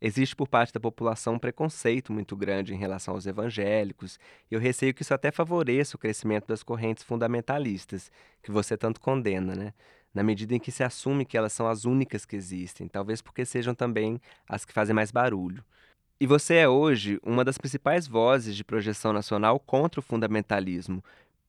Existe 0.00 0.34
por 0.34 0.48
parte 0.48 0.72
da 0.72 0.80
população 0.80 1.34
um 1.34 1.38
preconceito 1.38 2.10
muito 2.10 2.34
grande 2.34 2.72
em 2.72 2.78
relação 2.78 3.12
aos 3.12 3.26
evangélicos, 3.26 4.18
e 4.50 4.54
eu 4.54 4.60
receio 4.60 4.94
que 4.94 5.02
isso 5.02 5.12
até 5.12 5.30
favoreça 5.30 5.96
o 5.96 5.98
crescimento 5.98 6.46
das 6.46 6.62
correntes 6.62 7.04
fundamentalistas, 7.04 8.10
que 8.42 8.50
você 8.50 8.78
tanto 8.78 8.98
condena, 8.98 9.54
né? 9.54 9.74
Na 10.14 10.22
medida 10.22 10.54
em 10.54 10.58
que 10.58 10.72
se 10.72 10.82
assume 10.82 11.24
que 11.24 11.36
elas 11.36 11.52
são 11.52 11.68
as 11.68 11.84
únicas 11.84 12.24
que 12.24 12.36
existem, 12.36 12.88
talvez 12.88 13.22
porque 13.22 13.44
sejam 13.44 13.74
também 13.74 14.20
as 14.48 14.64
que 14.64 14.72
fazem 14.72 14.94
mais 14.94 15.10
barulho. 15.10 15.64
E 16.20 16.26
você 16.26 16.56
é 16.56 16.68
hoje 16.68 17.18
uma 17.22 17.44
das 17.44 17.56
principais 17.56 18.06
vozes 18.06 18.56
de 18.56 18.64
projeção 18.64 19.12
nacional 19.12 19.58
contra 19.58 20.00
o 20.00 20.02
fundamentalismo, 20.02 21.02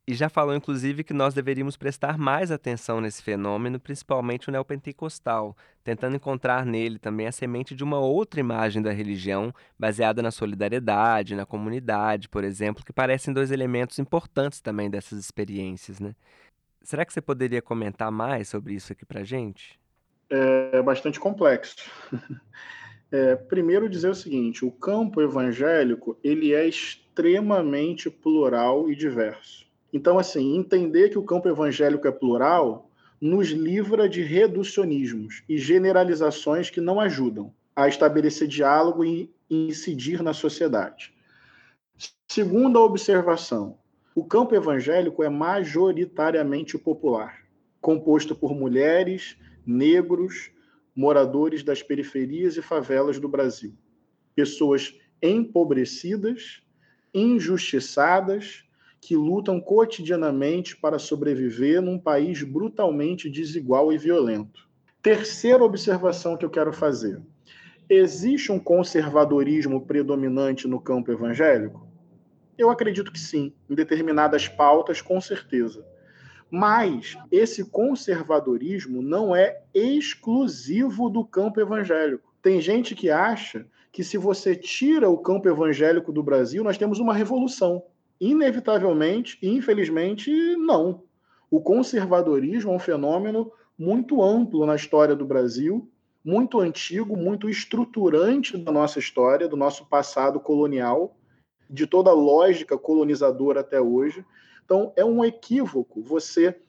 e 0.08 0.14
já 0.16 0.28
falou, 0.30 0.56
inclusive, 0.56 1.04
que 1.04 1.14
nós 1.14 1.34
deveríamos 1.34 1.78
prestar 1.78 2.18
mais 2.18 2.52
atenção 2.52 3.00
nesse 3.00 3.22
fenômeno, 3.22 3.80
principalmente 3.80 4.50
o 4.50 4.52
neopentecostal, 4.52 5.56
tentando 5.84 6.16
encontrar 6.16 6.66
nele 6.66 6.98
também 6.98 7.28
a 7.28 7.32
semente 7.32 7.76
de 7.76 7.84
uma 7.84 8.00
outra 8.00 8.40
imagem 8.40 8.82
da 8.82 8.92
religião, 8.92 9.54
baseada 9.78 10.22
na 10.22 10.32
solidariedade, 10.32 11.36
na 11.36 11.46
comunidade, 11.46 12.28
por 12.28 12.44
exemplo, 12.44 12.84
que 12.84 12.92
parecem 12.92 13.34
dois 13.34 13.52
elementos 13.52 14.00
importantes 14.00 14.60
também 14.60 14.90
dessas 14.90 15.20
experiências. 15.20 16.00
Né? 16.00 16.16
Será 16.84 17.06
que 17.06 17.14
você 17.14 17.22
poderia 17.22 17.62
comentar 17.62 18.12
mais 18.12 18.50
sobre 18.50 18.74
isso 18.74 18.92
aqui 18.92 19.06
para 19.06 19.24
gente? 19.24 19.80
É 20.30 20.82
bastante 20.82 21.20
complexo. 21.20 21.76
É, 23.14 23.36
primeiro 23.36 23.90
dizer 23.90 24.10
o 24.10 24.16
seguinte: 24.16 24.64
o 24.64 24.72
campo 24.72 25.22
evangélico 25.22 26.18
ele 26.24 26.54
é 26.54 26.66
extremamente 26.66 28.10
plural 28.10 28.90
e 28.90 28.96
diverso. 28.96 29.68
Então, 29.92 30.18
assim, 30.18 30.56
entender 30.56 31.10
que 31.10 31.20
o 31.20 31.24
campo 31.24 31.50
evangélico 31.50 32.08
é 32.08 32.12
plural 32.12 32.90
nos 33.20 33.50
livra 33.50 34.08
de 34.08 34.24
reducionismos 34.24 35.44
e 35.48 35.58
generalizações 35.58 36.70
que 36.70 36.82
não 36.82 37.00
ajudam 37.00 37.54
a 37.76 37.88
estabelecer 37.88 38.48
diálogo 38.48 39.04
e 39.04 39.30
incidir 39.50 40.24
na 40.24 40.34
sociedade. 40.34 41.14
Segunda 42.28 42.80
observação, 42.80 43.78
o 44.14 44.26
campo 44.26 44.54
evangélico 44.54 45.24
é 45.24 45.30
majoritariamente 45.30 46.78
popular, 46.78 47.46
composto 47.80 48.36
por 48.36 48.54
mulheres, 48.54 49.38
negros, 49.66 50.52
moradores 50.96 51.64
das 51.64 51.82
periferias 51.82 52.58
e 52.58 52.62
favelas 52.62 53.20
do 53.20 53.30
Brasil. 53.30 53.74
Pessoas 54.36 54.94
empobrecidas, 55.22 56.62
injustiçadas, 57.14 58.66
que 59.00 59.16
lutam 59.16 59.60
cotidianamente 59.60 60.78
para 60.78 61.00
sobreviver 61.00 61.82
num 61.82 61.98
país 61.98 62.44
brutalmente 62.44 63.30
desigual 63.30 63.92
e 63.92 63.98
violento. 63.98 64.70
Terceira 65.02 65.64
observação 65.64 66.38
que 66.38 66.46
eu 66.46 66.50
quero 66.50 66.72
fazer: 66.72 67.20
existe 67.90 68.52
um 68.52 68.60
conservadorismo 68.60 69.86
predominante 69.86 70.68
no 70.68 70.80
campo 70.80 71.12
evangélico? 71.12 71.91
Eu 72.62 72.70
acredito 72.70 73.12
que 73.12 73.20
sim, 73.20 73.52
em 73.68 73.74
determinadas 73.74 74.48
pautas, 74.48 75.02
com 75.02 75.20
certeza. 75.20 75.84
Mas 76.48 77.18
esse 77.32 77.66
conservadorismo 77.66 79.02
não 79.02 79.36
é 79.36 79.64
exclusivo 79.74 81.10
do 81.10 81.26
campo 81.26 81.60
evangélico. 81.60 82.32
Tem 82.40 82.62
gente 82.62 82.94
que 82.94 83.10
acha 83.10 83.66
que 83.92 84.04
se 84.04 84.16
você 84.16 84.56
tira 84.56 85.10
o 85.10 85.18
campo 85.18 85.50
evangélico 85.50 86.12
do 86.12 86.22
Brasil, 86.22 86.64
nós 86.64 86.78
temos 86.78 87.00
uma 87.00 87.16
revolução. 87.16 87.84
Inevitavelmente 88.20 89.40
e 89.42 89.50
infelizmente, 89.50 90.30
não. 90.56 91.02
O 91.50 91.60
conservadorismo 91.60 92.74
é 92.74 92.76
um 92.76 92.80
fenômeno 92.80 93.52
muito 93.76 94.22
amplo 94.22 94.68
na 94.68 94.76
história 94.76 95.16
do 95.16 95.26
Brasil, 95.26 95.90
muito 96.24 96.60
antigo, 96.60 97.18
muito 97.18 97.50
estruturante 97.50 98.56
da 98.56 98.72
nossa 98.72 99.00
história, 99.00 99.48
do 99.48 99.58
nosso 99.58 99.88
passado 99.88 100.40
colonial, 100.40 101.18
de 101.72 101.88
toda 101.88 102.10
a 102.10 102.14
lógica 102.14 102.78
colonizadora 102.78 103.62
até 103.62 103.80
hoje. 103.80 104.26
Então, 104.66 104.92
é 104.96 105.06
um 105.06 105.24
equívoco 105.24 106.02
você 106.02 106.60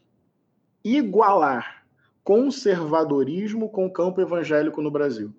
igualar 0.84 1.84
conservadorismo 2.24 3.68
com 3.68 3.86
o 3.86 3.92
campo 3.92 4.20
evangélico 4.20 4.80
no 4.80 4.90
Brasil. 4.90 5.34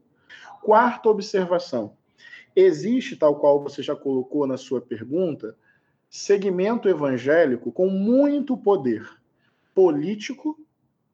Quarta 0.62 1.10
observação: 1.10 1.96
existe, 2.56 3.16
tal 3.16 3.38
qual 3.38 3.62
você 3.62 3.82
já 3.82 3.96
colocou 3.96 4.46
na 4.46 4.58
sua 4.58 4.82
pergunta, 4.82 5.56
segmento 6.10 6.90
evangélico 6.90 7.72
com 7.72 7.90
muito 7.90 8.58
poder 8.58 9.10
político, 9.74 10.60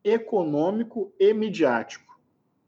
econômico 0.03 1.13
e 1.19 1.33
midiático. 1.33 2.19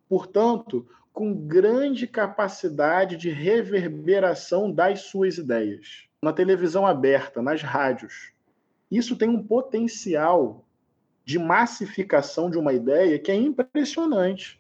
Portanto, 0.08 0.88
com 1.14 1.34
grande 1.34 2.08
capacidade 2.08 3.18
de 3.18 3.30
reverberação 3.30 4.72
das 4.72 5.02
suas 5.02 5.38
ideias. 5.38 6.06
Na 6.22 6.32
televisão 6.32 6.86
aberta, 6.86 7.42
nas 7.42 7.62
rádios. 7.62 8.32
Isso 8.90 9.16
tem 9.16 9.30
um 9.30 9.44
potencial 9.44 10.66
de 11.26 11.38
massificação 11.38 12.50
de 12.50 12.58
uma 12.58 12.74
ideia 12.74 13.20
que 13.20 13.32
é 13.32 13.36
impressionante. 13.36 14.60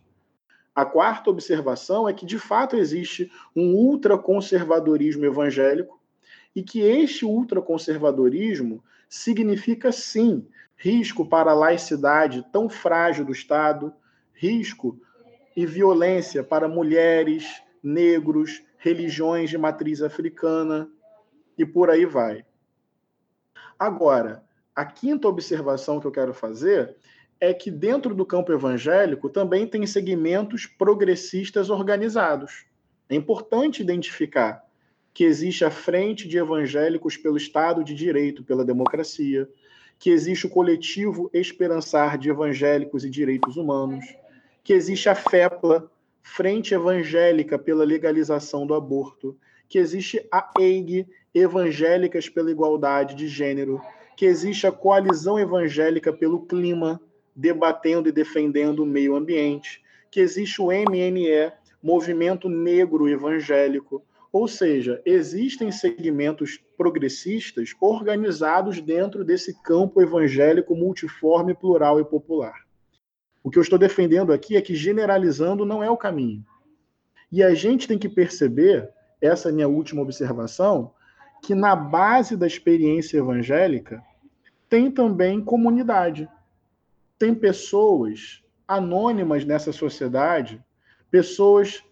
A 0.73 0.85
quarta 0.85 1.29
observação 1.29 2.07
é 2.07 2.13
que, 2.13 2.25
de 2.25 2.39
fato, 2.39 2.77
existe 2.77 3.31
um 3.55 3.73
ultraconservadorismo 3.73 5.25
evangélico 5.25 5.99
e 6.55 6.63
que 6.63 6.79
este 6.81 7.25
ultraconservadorismo 7.25 8.83
significa, 9.09 9.91
sim, 9.91 10.47
risco 10.77 11.25
para 11.25 11.51
a 11.51 11.55
laicidade 11.55 12.45
tão 12.51 12.69
frágil 12.69 13.25
do 13.25 13.31
Estado, 13.31 13.93
risco 14.33 14.99
e 15.55 15.65
violência 15.65 16.43
para 16.43 16.67
mulheres, 16.67 17.61
negros, 17.83 18.63
religiões 18.77 19.49
de 19.49 19.57
matriz 19.57 20.01
africana 20.01 20.89
e 21.57 21.65
por 21.65 21.89
aí 21.89 22.05
vai. 22.05 22.45
Agora, 23.77 24.43
a 24.75 24.85
quinta 24.85 25.27
observação 25.27 25.99
que 25.99 26.07
eu 26.07 26.11
quero 26.11 26.33
fazer 26.33 26.95
é 27.39 27.53
que 27.53 27.71
dentro 27.71 28.13
do 28.13 28.25
campo 28.25 28.51
evangélico 28.53 29.29
também 29.29 29.65
tem 29.65 29.85
segmentos 29.85 30.65
progressistas 30.65 31.69
organizados. 31.69 32.65
É 33.09 33.15
importante 33.15 33.81
identificar 33.81 34.63
que 35.13 35.23
existe 35.23 35.65
a 35.65 35.71
Frente 35.71 36.27
de 36.27 36.37
Evangélicos 36.37 37.17
pelo 37.17 37.35
Estado 37.35 37.83
de 37.83 37.93
Direito, 37.93 38.43
pela 38.43 38.63
Democracia, 38.63 39.49
que 39.99 40.09
existe 40.09 40.45
o 40.45 40.49
coletivo 40.49 41.29
Esperançar 41.33 42.17
de 42.17 42.29
Evangélicos 42.29 43.03
e 43.03 43.09
Direitos 43.09 43.57
Humanos, 43.57 44.05
que 44.63 44.73
existe 44.73 45.09
a 45.09 45.15
FEPLA, 45.15 45.89
Frente 46.21 46.73
Evangélica 46.73 47.57
pela 47.57 47.83
Legalização 47.83 48.65
do 48.65 48.73
Aborto, 48.73 49.37
que 49.67 49.79
existe 49.79 50.25
a 50.31 50.51
EIG, 50.59 51.07
Evangélicas 51.33 52.29
pela 52.29 52.51
Igualdade 52.51 53.15
de 53.15 53.27
Gênero, 53.27 53.81
que 54.15 54.25
existe 54.25 54.67
a 54.67 54.71
Coalizão 54.71 55.39
Evangélica 55.39 56.11
pelo 56.13 56.45
Clima, 56.45 57.01
debatendo 57.35 58.09
e 58.09 58.11
defendendo 58.11 58.83
o 58.83 58.85
meio 58.85 59.15
ambiente, 59.15 59.81
que 60.11 60.19
existe 60.19 60.61
o 60.61 60.67
MNE, 60.67 61.51
Movimento 61.81 62.49
Negro 62.49 63.09
Evangélico, 63.09 64.03
ou 64.31 64.47
seja, 64.47 65.01
existem 65.05 65.71
segmentos 65.71 66.59
progressistas 66.77 67.73
organizados 67.81 68.79
dentro 68.79 69.25
desse 69.25 69.59
campo 69.61 70.01
evangélico 70.01 70.75
multiforme, 70.75 71.53
plural 71.53 71.99
e 71.99 72.05
popular. 72.05 72.65
O 73.43 73.49
que 73.49 73.57
eu 73.57 73.61
estou 73.61 73.79
defendendo 73.79 74.31
aqui 74.31 74.55
é 74.55 74.61
que 74.61 74.75
generalizando 74.75 75.65
não 75.65 75.83
é 75.83 75.89
o 75.89 75.97
caminho. 75.97 76.45
E 77.31 77.41
a 77.41 77.53
gente 77.53 77.87
tem 77.87 77.97
que 77.97 78.09
perceber, 78.09 78.89
essa 79.21 79.49
é 79.49 79.51
minha 79.51 79.67
última 79.67 80.01
observação, 80.01 80.93
que 81.41 81.55
na 81.55 81.75
base 81.75 82.37
da 82.37 82.45
experiência 82.45 83.17
evangélica 83.17 84.03
tem 84.69 84.91
também 84.91 85.43
comunidade. 85.43 86.29
Tem 87.17 87.33
pessoas 87.33 88.43
anônimas 88.67 89.43
nessa 89.43 89.71
sociedade, 89.71 90.63
pessoas 91.09 91.83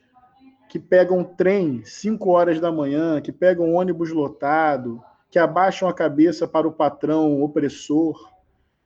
que 0.70 0.78
pegam 0.78 1.24
trem 1.24 1.84
5 1.84 2.30
horas 2.30 2.60
da 2.60 2.72
manhã, 2.72 3.20
que 3.20 3.32
pegam 3.32 3.74
ônibus 3.74 4.12
lotado, 4.12 5.04
que 5.30 5.40
abaixam 5.40 5.90
a 5.90 5.94
cabeça 5.94 6.48
para 6.48 6.68
o 6.68 6.72
patrão 6.72 7.42
opressor, 7.42 8.32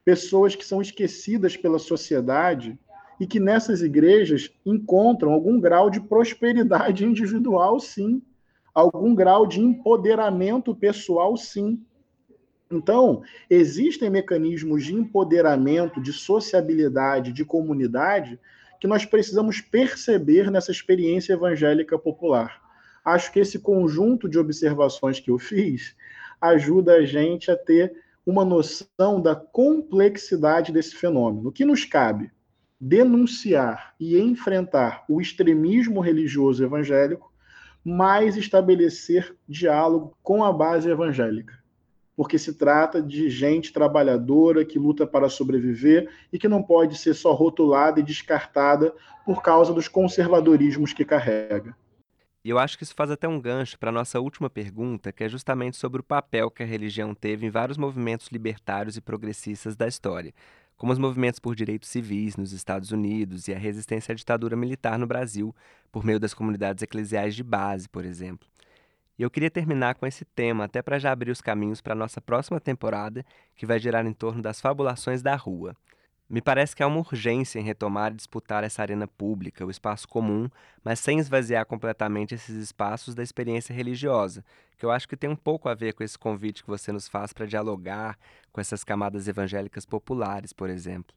pessoas 0.04 0.56
que 0.56 0.66
são 0.66 0.82
esquecidas 0.82 1.56
pela 1.56 1.80
sociedade 1.80 2.78
e 3.20 3.28
que 3.28 3.40
nessas 3.40 3.82
igrejas 3.82 4.52
encontram 4.66 5.32
algum 5.32 5.60
grau 5.60 5.90
de 5.90 6.02
prosperidade 6.02 7.06
individual, 7.06 7.80
sim, 7.80 8.22
algum 8.74 9.14
grau 9.14 9.46
de 9.46 9.62
empoderamento 9.62 10.76
pessoal, 10.76 11.38
sim. 11.38 11.82
Então, 12.72 13.22
existem 13.50 14.10
mecanismos 14.10 14.84
de 14.84 14.96
empoderamento, 14.96 16.02
de 16.02 16.12
sociabilidade, 16.12 17.32
de 17.32 17.46
comunidade 17.46 18.40
que 18.80 18.88
nós 18.88 19.06
precisamos 19.06 19.62
perceber 19.62 20.52
nessa 20.52 20.72
experiência 20.72 21.34
evangélica 21.34 21.98
popular. 21.98 22.62
Acho 23.06 23.32
que 23.32 23.40
esse 23.40 23.60
conjunto 23.60 24.28
de 24.28 24.40
observações 24.40 25.20
que 25.20 25.30
eu 25.30 25.38
fiz 25.38 25.96
ajuda 26.42 26.96
a 26.96 27.06
gente 27.06 27.50
a 27.52 27.56
ter 27.56 28.03
uma 28.26 28.46
noção 28.46 29.22
da 29.22 29.36
complexidade 29.36 30.72
desse 30.72 30.96
fenômeno. 30.96 31.50
O 31.50 31.52
que 31.52 31.66
nos 31.66 31.86
cabe? 31.86 32.32
Denunciar 32.80 33.94
e 34.00 34.20
enfrentar 34.20 35.06
o 35.08 35.22
extremismo 35.22 36.00
religioso 36.00 36.64
evangélico, 36.64 37.32
mas 37.84 38.38
estabelecer 38.38 39.36
diálogo 39.48 40.18
com 40.22 40.44
a 40.44 40.52
base 40.52 40.90
evangélica 40.90 41.64
porque 42.16 42.38
se 42.38 42.54
trata 42.54 43.02
de 43.02 43.30
gente 43.30 43.74
trabalhadora 43.74 44.64
que 44.64 44.78
luta 44.78 45.06
para 45.06 45.30
sobreviver 45.30 46.10
e 46.32 46.38
que 46.38 46.48
não 46.48 46.62
pode 46.62 46.98
ser 46.98 47.14
só 47.14 47.34
rotulada 47.34 48.00
e 48.00 48.04
descartada 48.04 48.94
por 49.26 49.42
causa 49.42 49.74
dos 49.74 49.88
conservadorismos 49.88 50.94
que 50.94 51.04
carrega. 51.04 51.76
E 52.44 52.50
eu 52.50 52.60
acho 52.60 52.78
que 52.78 52.84
isso 52.84 52.94
faz 52.94 53.10
até 53.10 53.26
um 53.26 53.40
gancho 53.40 53.80
para 53.80 53.90
a 53.90 53.94
nossa 53.94 54.20
última 54.20 54.50
pergunta, 54.50 55.14
que 55.14 55.24
é 55.24 55.30
justamente 55.30 55.78
sobre 55.78 56.02
o 56.02 56.04
papel 56.04 56.52
que 56.52 56.62
a 56.62 56.66
religião 56.66 57.16
teve 57.16 57.46
em 57.46 57.50
vários 57.50 57.78
movimentos 57.78 58.28
libertários 58.28 58.98
e 58.98 59.02
progressistas 59.02 59.78
da 59.78 59.88
história, 59.88 60.34
como 60.76 60.92
os 60.92 61.00
movimentos 61.00 61.40
por 61.40 61.56
direitos 61.56 61.88
civis 61.88 62.36
nos 62.36 62.52
Estados 62.52 62.92
Unidos 62.92 63.48
e 63.48 63.54
a 63.54 63.58
resistência 63.58 64.12
à 64.12 64.16
ditadura 64.16 64.58
militar 64.58 65.00
no 65.00 65.08
Brasil, 65.08 65.56
por 65.90 66.04
meio 66.04 66.20
das 66.20 66.34
comunidades 66.34 66.84
eclesiais 66.84 67.34
de 67.34 67.44
base, 67.44 67.88
por 67.88 68.04
exemplo. 68.04 68.46
E 69.18 69.24
eu 69.24 69.30
queria 69.30 69.50
terminar 69.50 69.96
com 69.96 70.06
esse 70.06 70.26
tema, 70.26 70.66
até 70.66 70.82
para 70.82 71.00
já 71.00 71.14
abrir 71.14 71.32
os 71.32 71.40
caminhos 71.40 71.80
para 71.80 71.94
a 71.94 71.96
nossa 71.96 72.20
próxima 72.20 72.60
temporada, 72.60 73.24
que 73.56 73.66
vai 73.66 73.80
girar 73.80 74.06
em 74.06 74.12
torno 74.12 74.42
das 74.42 74.60
fabulações 74.60 75.22
da 75.22 75.36
rua. 75.36 75.78
Me 76.34 76.42
parece 76.42 76.76
que 76.76 76.82
há 76.82 76.88
uma 76.88 76.98
urgência 76.98 77.60
em 77.60 77.64
retomar 77.64 78.12
e 78.12 78.16
disputar 78.16 78.64
essa 78.64 78.82
arena 78.82 79.08
pública, 79.08 79.64
o 79.64 79.70
espaço 79.70 80.08
comum, 80.08 80.50
mas 80.84 81.00
sem 81.00 81.20
esvaziar 81.20 81.64
completamente 81.64 82.34
esses 82.34 82.56
espaços 82.56 83.14
da 83.14 83.22
experiência 83.22 83.72
religiosa, 83.72 84.44
que 84.76 84.84
eu 84.84 84.90
acho 84.90 85.08
que 85.08 85.16
tem 85.16 85.30
um 85.30 85.36
pouco 85.36 85.70
a 85.70 85.76
ver 85.76 85.94
com 85.94 86.04
esse 86.04 86.18
convite 86.18 86.64
que 86.64 86.70
você 86.72 86.92
nos 86.92 87.08
faz 87.08 87.34
para 87.34 87.46
dialogar 87.46 88.18
com 88.52 88.60
essas 88.60 88.84
camadas 88.84 89.28
evangélicas 89.28 89.86
populares, 89.86 90.52
por 90.52 90.72
exemplo. 90.72 91.16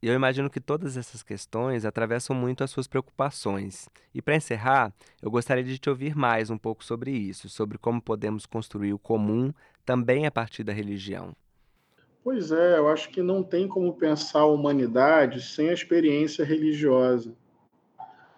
E 0.00 0.08
eu 0.08 0.14
imagino 0.14 0.48
que 0.48 0.60
todas 0.62 0.96
essas 0.96 1.22
questões 1.22 1.84
atravessam 1.84 2.34
muito 2.34 2.64
as 2.64 2.70
suas 2.70 2.86
preocupações. 2.86 3.86
E 4.14 4.22
para 4.22 4.36
encerrar, 4.36 4.94
eu 5.20 5.30
gostaria 5.30 5.62
de 5.62 5.76
te 5.76 5.90
ouvir 5.90 6.16
mais 6.16 6.48
um 6.48 6.56
pouco 6.56 6.82
sobre 6.82 7.10
isso, 7.10 7.50
sobre 7.50 7.76
como 7.76 8.00
podemos 8.00 8.46
construir 8.46 8.94
o 8.94 8.98
comum 8.98 9.52
também 9.84 10.24
a 10.24 10.30
partir 10.30 10.64
da 10.64 10.72
religião. 10.72 11.36
Pois 12.24 12.50
é, 12.50 12.78
eu 12.78 12.88
acho 12.88 13.10
que 13.10 13.20
não 13.22 13.42
tem 13.42 13.68
como 13.68 13.92
pensar 13.92 14.40
a 14.40 14.46
humanidade 14.46 15.42
sem 15.42 15.68
a 15.68 15.74
experiência 15.74 16.42
religiosa. 16.42 17.36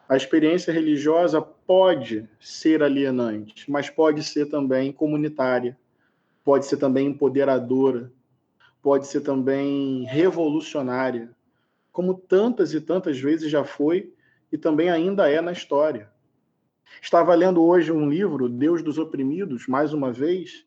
A 0.08 0.16
experiência 0.16 0.72
religiosa 0.72 1.40
pode 1.40 2.28
ser 2.40 2.82
alienante, 2.82 3.70
mas 3.70 3.88
pode 3.88 4.24
ser 4.24 4.46
também 4.46 4.92
comunitária, 4.92 5.78
pode 6.44 6.66
ser 6.66 6.78
também 6.78 7.06
empoderadora, 7.06 8.12
pode 8.82 9.06
ser 9.06 9.20
também 9.20 10.02
revolucionária, 10.06 11.30
como 11.92 12.12
tantas 12.12 12.74
e 12.74 12.80
tantas 12.80 13.20
vezes 13.20 13.48
já 13.48 13.62
foi 13.62 14.12
e 14.50 14.58
também 14.58 14.90
ainda 14.90 15.30
é 15.30 15.40
na 15.40 15.52
história. 15.52 16.10
Estava 17.00 17.32
lendo 17.36 17.62
hoje 17.62 17.92
um 17.92 18.10
livro, 18.10 18.48
Deus 18.48 18.82
dos 18.82 18.98
Oprimidos, 18.98 19.68
mais 19.68 19.92
uma 19.92 20.10
vez, 20.10 20.66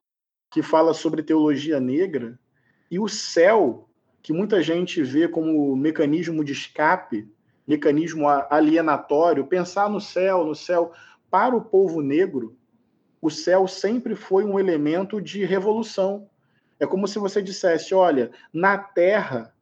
que 0.50 0.62
fala 0.62 0.94
sobre 0.94 1.22
teologia 1.22 1.82
negra 1.82 2.40
e 2.90 3.00
o 3.00 3.08
céu, 3.08 3.88
que 4.22 4.34
muita 4.34 4.62
gente 4.62 5.02
vê 5.04 5.28
como 5.28 5.76
mecanismo 5.76 6.44
de 6.44 6.54
escape 6.54 7.28
mecanismo 7.70 8.28
alienatório, 8.28 9.46
pensar 9.46 9.88
no 9.92 10.02
céu, 10.02 10.44
no 10.44 10.56
céu, 10.56 10.92
para 11.30 11.56
o 11.56 11.62
povo 11.62 12.02
negro, 12.02 12.58
o 13.22 13.30
céu 13.30 13.68
sempre 13.68 14.16
foi 14.16 14.44
um 14.44 14.60
elemento 14.60 15.22
de 15.22 15.46
revolução. 15.46 16.28
É 16.80 16.88
como 16.88 17.08
se 17.08 17.20
você 17.20 17.44
dissesse: 17.44 17.94
olha, 17.94 18.32
na 18.52 18.76
terra 18.76 19.54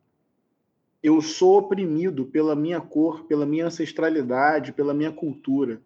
eu 1.03 1.21
sou 1.21 1.57
oprimido 1.57 2.23
pela 2.25 2.55
minha 2.55 2.79
cor, 2.79 3.25
pela 3.25 3.45
minha 3.45 3.65
ancestralidade, 3.65 4.71
pela 4.71 4.93
minha 4.93 5.11
cultura. 5.11 5.81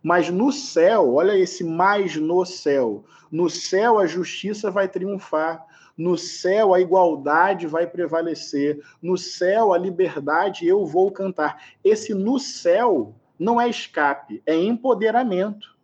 Mas 0.00 0.30
no 0.30 0.52
céu, 0.52 1.14
olha 1.14 1.36
esse 1.36 1.64
mais 1.64 2.14
no 2.14 2.44
céu. 2.44 3.04
No 3.32 3.50
céu 3.50 3.98
a 3.98 4.06
justiça 4.06 4.70
vai 4.70 4.86
triunfar. 4.86 5.66
No 5.96 6.18
céu 6.18 6.74
a 6.74 6.80
igualdade 6.80 7.66
vai 7.66 7.86
prevalecer, 7.86 8.82
no 9.00 9.16
céu 9.16 9.72
a 9.72 9.78
liberdade 9.78 10.66
eu 10.66 10.84
vou 10.84 11.10
cantar. 11.10 11.62
Esse 11.84 12.12
no 12.12 12.38
céu 12.38 13.14
não 13.38 13.60
é 13.60 13.68
escape, 13.68 14.42
é 14.44 14.56
empoderamento. 14.56 15.74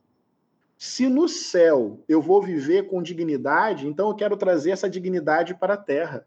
Se 0.77 1.09
no 1.09 1.29
céu 1.29 2.01
eu 2.09 2.21
vou 2.21 2.43
viver 2.43 2.89
com 2.89 3.03
dignidade, 3.03 3.87
então 3.87 4.09
eu 4.09 4.15
quero 4.15 4.37
trazer 4.37 4.71
essa 4.71 4.91
dignidade 4.91 5.55
para 5.55 5.75
a 5.75 5.77
terra. 5.77 6.27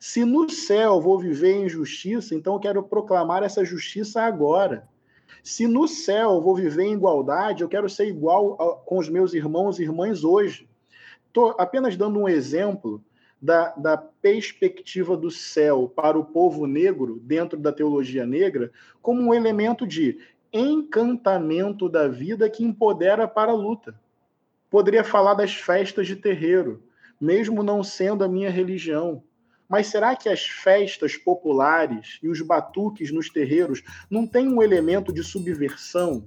Se 0.00 0.24
no 0.24 0.48
céu 0.48 0.94
eu 0.94 1.00
vou 1.00 1.18
viver 1.18 1.52
em 1.52 1.68
justiça, 1.68 2.34
então 2.34 2.54
eu 2.54 2.60
quero 2.60 2.82
proclamar 2.82 3.42
essa 3.42 3.64
justiça 3.64 4.22
agora. 4.22 4.88
Se 5.44 5.66
no 5.66 5.86
céu 5.86 6.32
eu 6.32 6.40
vou 6.40 6.56
viver 6.56 6.84
em 6.84 6.94
igualdade, 6.94 7.62
eu 7.62 7.68
quero 7.68 7.88
ser 7.88 8.08
igual 8.08 8.56
com 8.86 8.98
os 8.98 9.08
meus 9.08 9.34
irmãos 9.34 9.78
e 9.78 9.82
irmãs 9.82 10.24
hoje. 10.24 10.68
Estou 11.26 11.54
apenas 11.58 11.96
dando 11.96 12.18
um 12.18 12.28
exemplo 12.28 13.04
da, 13.40 13.72
da 13.76 13.96
perspectiva 13.96 15.16
do 15.16 15.30
céu 15.30 15.90
para 15.94 16.18
o 16.18 16.24
povo 16.24 16.66
negro, 16.66 17.20
dentro 17.22 17.58
da 17.58 17.72
teologia 17.72 18.26
negra, 18.26 18.70
como 19.00 19.22
um 19.22 19.34
elemento 19.34 19.86
de 19.86 20.18
encantamento 20.52 21.88
da 21.88 22.08
vida 22.08 22.50
que 22.50 22.64
empodera 22.64 23.26
para 23.26 23.52
a 23.52 23.54
luta. 23.54 23.94
Poderia 24.68 25.04
falar 25.04 25.34
das 25.34 25.54
festas 25.54 26.06
de 26.06 26.16
terreiro, 26.16 26.82
mesmo 27.20 27.62
não 27.62 27.82
sendo 27.82 28.24
a 28.24 28.28
minha 28.28 28.50
religião. 28.50 29.22
Mas 29.68 29.86
será 29.86 30.16
que 30.16 30.28
as 30.28 30.44
festas 30.44 31.16
populares 31.16 32.18
e 32.22 32.28
os 32.28 32.40
batuques 32.40 33.12
nos 33.12 33.30
terreiros 33.30 33.82
não 34.10 34.26
têm 34.26 34.48
um 34.48 34.60
elemento 34.60 35.12
de 35.12 35.22
subversão, 35.22 36.24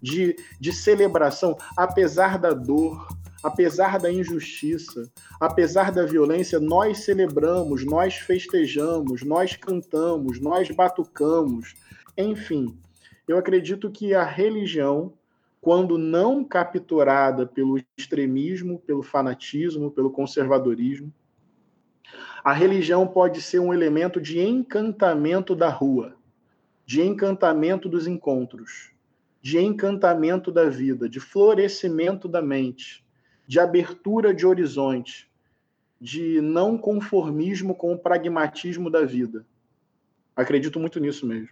de, 0.00 0.36
de 0.60 0.72
celebração, 0.72 1.56
apesar 1.76 2.38
da 2.38 2.52
dor, 2.52 3.06
apesar 3.42 3.98
da 3.98 4.10
injustiça, 4.10 5.10
apesar 5.40 5.90
da 5.90 6.04
violência, 6.04 6.60
nós 6.60 6.98
celebramos, 6.98 7.84
nós 7.84 8.14
festejamos, 8.14 9.22
nós 9.22 9.56
cantamos, 9.56 10.40
nós 10.40 10.70
batucamos. 10.70 11.74
Enfim, 12.16 12.78
eu 13.26 13.36
acredito 13.36 13.90
que 13.90 14.14
a 14.14 14.24
religião, 14.24 15.14
quando 15.60 15.98
não 15.98 16.44
capturada 16.44 17.46
pelo 17.46 17.80
extremismo, 17.96 18.78
pelo 18.78 19.02
fanatismo, 19.02 19.90
pelo 19.90 20.10
conservadorismo, 20.10 21.12
a 22.44 22.52
religião 22.52 23.06
pode 23.06 23.40
ser 23.40 23.60
um 23.60 23.72
elemento 23.72 24.20
de 24.20 24.40
encantamento 24.40 25.54
da 25.54 25.68
rua, 25.68 26.16
de 26.84 27.00
encantamento 27.00 27.88
dos 27.88 28.08
encontros, 28.08 28.90
de 29.40 29.58
encantamento 29.60 30.50
da 30.50 30.68
vida, 30.68 31.08
de 31.08 31.20
florescimento 31.20 32.26
da 32.26 32.42
mente, 32.42 33.04
de 33.46 33.60
abertura 33.60 34.34
de 34.34 34.46
horizonte, 34.46 35.30
de 36.00 36.40
não 36.40 36.76
conformismo 36.76 37.74
com 37.74 37.92
o 37.92 37.98
pragmatismo 37.98 38.90
da 38.90 39.04
vida. 39.04 39.44
Acredito 40.34 40.80
muito 40.80 40.98
nisso 40.98 41.26
mesmo. 41.26 41.50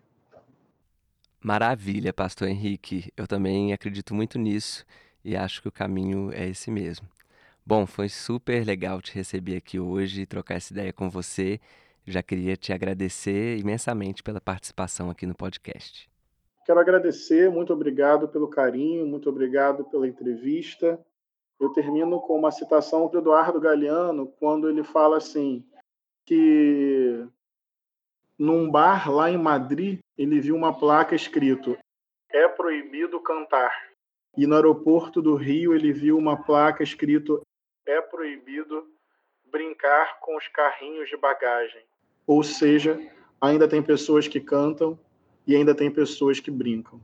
Maravilha, 1.43 2.13
Pastor 2.13 2.49
Henrique. 2.49 3.13
Eu 3.17 3.27
também 3.27 3.73
acredito 3.73 4.15
muito 4.15 4.39
nisso 4.39 4.85
e 5.25 5.37
acho 5.37 5.63
que 5.63 5.69
o 5.69 5.73
caminho 5.73 6.31
é 6.33 6.49
esse 6.49 6.71
mesmo. 6.71 7.09
Bom, 7.65 7.87
foi 7.87 8.09
super 8.09 8.65
legal 8.65 9.01
te 9.01 9.15
receber 9.15 9.57
aqui 9.57 9.79
hoje 9.79 10.23
e 10.23 10.27
trocar 10.27 10.57
essa 10.57 10.73
ideia 10.73 10.93
com 10.93 11.09
você. 11.09 11.61
Já 12.07 12.23
queria 12.23 12.57
te 12.57 12.73
agradecer 12.73 13.59
imensamente 13.59 14.23
pela 14.23 14.41
participação 14.41 15.11
aqui 15.11 15.27
no 15.27 15.35
podcast. 15.35 16.11
Quero 16.65 16.81
agradecer, 16.81 17.51
muito 17.51 17.73
obrigado 17.73 18.29
pelo 18.29 18.49
carinho, 18.49 19.07
muito 19.07 19.29
obrigado 19.29 19.85
pela 19.85 20.09
entrevista 20.09 20.99
eu 21.61 21.69
termino 21.71 22.21
com 22.21 22.39
uma 22.39 22.51
citação 22.51 23.07
do 23.09 23.19
Eduardo 23.19 23.61
Galeano, 23.61 24.27
quando 24.39 24.69
ele 24.69 24.83
fala 24.83 25.19
assim, 25.19 25.65
que 26.25 27.25
num 28.39 28.71
bar 28.71 29.11
lá 29.11 29.31
em 29.31 29.37
Madrid, 29.37 30.01
ele 30.17 30.41
viu 30.41 30.57
uma 30.57 30.73
placa 30.77 31.15
escrito 31.15 31.77
é 32.33 32.49
proibido 32.49 33.21
cantar. 33.21 33.91
E 34.37 34.47
no 34.47 34.55
aeroporto 34.55 35.21
do 35.21 35.35
Rio, 35.35 35.75
ele 35.75 35.93
viu 35.93 36.17
uma 36.17 36.43
placa 36.43 36.83
escrito 36.83 37.43
é 37.87 38.01
proibido 38.01 38.87
brincar 39.51 40.21
com 40.21 40.37
os 40.37 40.47
carrinhos 40.49 41.09
de 41.09 41.17
bagagem. 41.17 41.83
Ou 42.27 42.43
seja, 42.45 43.01
ainda 43.41 43.67
tem 43.67 43.83
pessoas 43.83 44.29
que 44.29 44.39
cantam 44.39 44.99
e 45.45 45.57
ainda 45.57 45.75
tem 45.75 45.91
pessoas 45.91 46.39
que 46.39 46.51
brincam. 46.51 47.01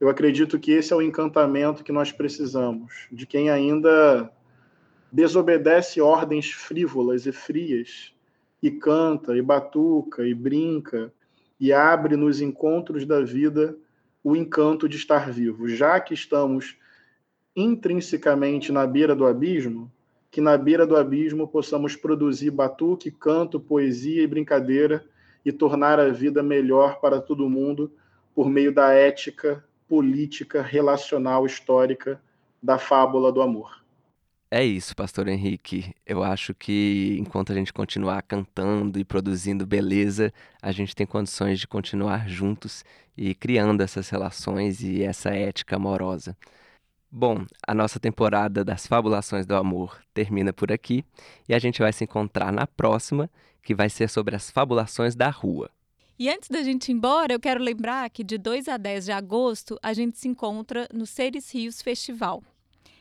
Eu 0.00 0.08
acredito 0.08 0.58
que 0.58 0.72
esse 0.72 0.94
é 0.94 0.96
o 0.96 1.02
encantamento 1.02 1.84
que 1.84 1.92
nós 1.92 2.10
precisamos, 2.10 3.06
de 3.12 3.26
quem 3.26 3.50
ainda 3.50 4.32
desobedece 5.12 6.00
ordens 6.00 6.50
frívolas 6.50 7.26
e 7.26 7.32
frias, 7.32 8.14
e 8.62 8.70
canta, 8.70 9.36
e 9.36 9.42
batuca, 9.42 10.26
e 10.26 10.32
brinca, 10.32 11.12
e 11.58 11.70
abre 11.70 12.16
nos 12.16 12.40
encontros 12.40 13.04
da 13.04 13.20
vida 13.20 13.76
o 14.24 14.34
encanto 14.34 14.88
de 14.88 14.96
estar 14.96 15.30
vivo. 15.30 15.68
Já 15.68 16.00
que 16.00 16.14
estamos 16.14 16.78
intrinsecamente 17.54 18.72
na 18.72 18.86
beira 18.86 19.14
do 19.14 19.26
abismo, 19.26 19.92
que 20.30 20.40
na 20.40 20.56
beira 20.56 20.86
do 20.86 20.96
abismo 20.96 21.46
possamos 21.46 21.94
produzir 21.94 22.50
batuque, 22.50 23.10
canto, 23.10 23.60
poesia 23.60 24.22
e 24.22 24.26
brincadeira 24.26 25.04
e 25.44 25.52
tornar 25.52 26.00
a 26.00 26.08
vida 26.08 26.42
melhor 26.42 27.00
para 27.00 27.20
todo 27.20 27.50
mundo 27.50 27.92
por 28.34 28.48
meio 28.48 28.72
da 28.72 28.92
ética 28.92 29.62
política 29.90 30.62
relacional 30.62 31.44
histórica 31.44 32.22
da 32.62 32.78
fábula 32.78 33.32
do 33.32 33.42
amor. 33.42 33.82
É 34.48 34.64
isso, 34.64 34.94
pastor 34.94 35.26
Henrique. 35.26 35.92
Eu 36.06 36.22
acho 36.22 36.54
que 36.54 37.16
enquanto 37.18 37.50
a 37.50 37.56
gente 37.56 37.72
continuar 37.72 38.22
cantando 38.22 39.00
e 39.00 39.04
produzindo 39.04 39.66
beleza, 39.66 40.32
a 40.62 40.70
gente 40.70 40.94
tem 40.94 41.04
condições 41.04 41.58
de 41.58 41.66
continuar 41.66 42.28
juntos 42.28 42.84
e 43.16 43.34
criando 43.34 43.80
essas 43.80 44.08
relações 44.08 44.80
e 44.80 45.02
essa 45.02 45.30
ética 45.30 45.74
amorosa. 45.74 46.36
Bom, 47.10 47.44
a 47.66 47.74
nossa 47.74 47.98
temporada 47.98 48.64
das 48.64 48.86
Fabulações 48.86 49.44
do 49.44 49.56
Amor 49.56 50.00
termina 50.14 50.52
por 50.52 50.70
aqui 50.70 51.04
e 51.48 51.54
a 51.54 51.58
gente 51.58 51.80
vai 51.80 51.92
se 51.92 52.04
encontrar 52.04 52.52
na 52.52 52.64
próxima, 52.64 53.28
que 53.60 53.74
vai 53.74 53.90
ser 53.90 54.08
sobre 54.08 54.36
as 54.36 54.52
fabulações 54.52 55.16
da 55.16 55.30
rua. 55.30 55.68
E 56.20 56.28
antes 56.28 56.50
da 56.50 56.62
gente 56.62 56.90
ir 56.90 56.92
embora, 56.92 57.32
eu 57.32 57.40
quero 57.40 57.64
lembrar 57.64 58.10
que 58.10 58.22
de 58.22 58.36
2 58.36 58.68
a 58.68 58.76
10 58.76 59.06
de 59.06 59.10
agosto 59.10 59.78
a 59.82 59.94
gente 59.94 60.18
se 60.18 60.28
encontra 60.28 60.86
no 60.92 61.06
Seres 61.06 61.50
Rios 61.50 61.80
Festival. 61.80 62.44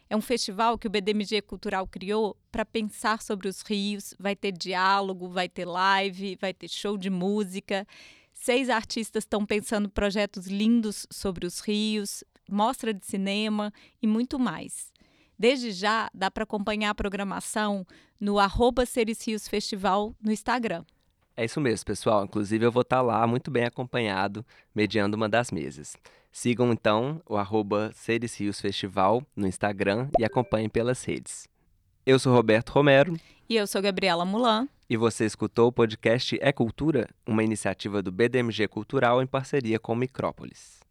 É 0.10 0.16
um 0.16 0.22
festival 0.22 0.78
que 0.78 0.88
o 0.88 0.90
BDMG 0.90 1.42
Cultural 1.42 1.86
criou 1.86 2.38
para 2.50 2.64
pensar 2.64 3.22
sobre 3.22 3.50
os 3.50 3.62
rios. 3.62 4.14
Vai 4.18 4.38
ter 4.38 4.54
diálogo, 4.54 5.28
vai 5.28 5.50
ter 5.50 5.66
live, 5.66 6.38
vai 6.40 6.54
ter 6.54 6.70
show 6.70 6.98
de 6.98 7.10
música. 7.10 7.86
Seis 8.32 8.70
artistas 8.70 9.26
estão 9.26 9.46
pensando 9.46 9.90
projetos 9.90 10.48
lindos 10.48 11.06
sobre 11.12 11.46
os 11.46 11.60
rios, 11.60 12.24
mostra 12.50 12.94
de 12.94 13.06
cinema 13.06 13.74
e 14.02 14.08
muito 14.08 14.40
mais. 14.40 14.94
Desde 15.38 15.74
já, 15.74 16.10
dá 16.14 16.32
para 16.32 16.46
acompanhar 16.46 16.92
a 16.92 16.96
programação 16.96 17.86
no 18.18 18.40
arroba 18.40 18.86
Seres 18.86 19.28
Rios 19.28 19.46
Festival 19.46 20.16
no 20.22 20.32
Instagram. 20.32 20.86
É 21.40 21.46
isso 21.46 21.62
mesmo, 21.62 21.86
pessoal. 21.86 22.26
Inclusive, 22.26 22.66
eu 22.66 22.72
vou 22.72 22.82
estar 22.82 22.98
tá 22.98 23.02
lá 23.02 23.26
muito 23.26 23.50
bem 23.50 23.64
acompanhado, 23.64 24.46
mediando 24.76 25.16
uma 25.16 25.30
das 25.30 25.52
mesas. 25.52 25.96
Sigam 26.34 26.70
então 26.74 27.22
o 27.26 27.38
arroba 27.38 27.92
Seres 27.96 28.38
Rios 28.38 28.60
Festival 28.60 29.24
no 29.34 29.48
Instagram 29.48 30.10
e 30.20 30.26
acompanhem 30.26 30.68
pelas 30.68 31.02
redes. 31.06 31.48
Eu 32.06 32.20
sou 32.20 32.34
Roberto 32.34 32.72
Romero. 32.72 33.18
E 33.48 33.56
eu 33.56 33.66
sou 33.66 33.82
Gabriela 33.82 34.26
Mulan. 34.26 34.68
E 34.90 34.98
você 34.98 35.26
escutou 35.26 35.70
o 35.70 35.72
podcast 35.72 36.38
É 36.42 36.52
Cultura, 36.52 37.08
uma 37.26 37.42
iniciativa 37.42 38.04
do 38.04 38.12
BDMG 38.12 38.68
Cultural 38.68 39.24
em 39.24 39.26
parceria 39.26 39.80
com 39.80 39.96
Micrópolis. 39.96 40.82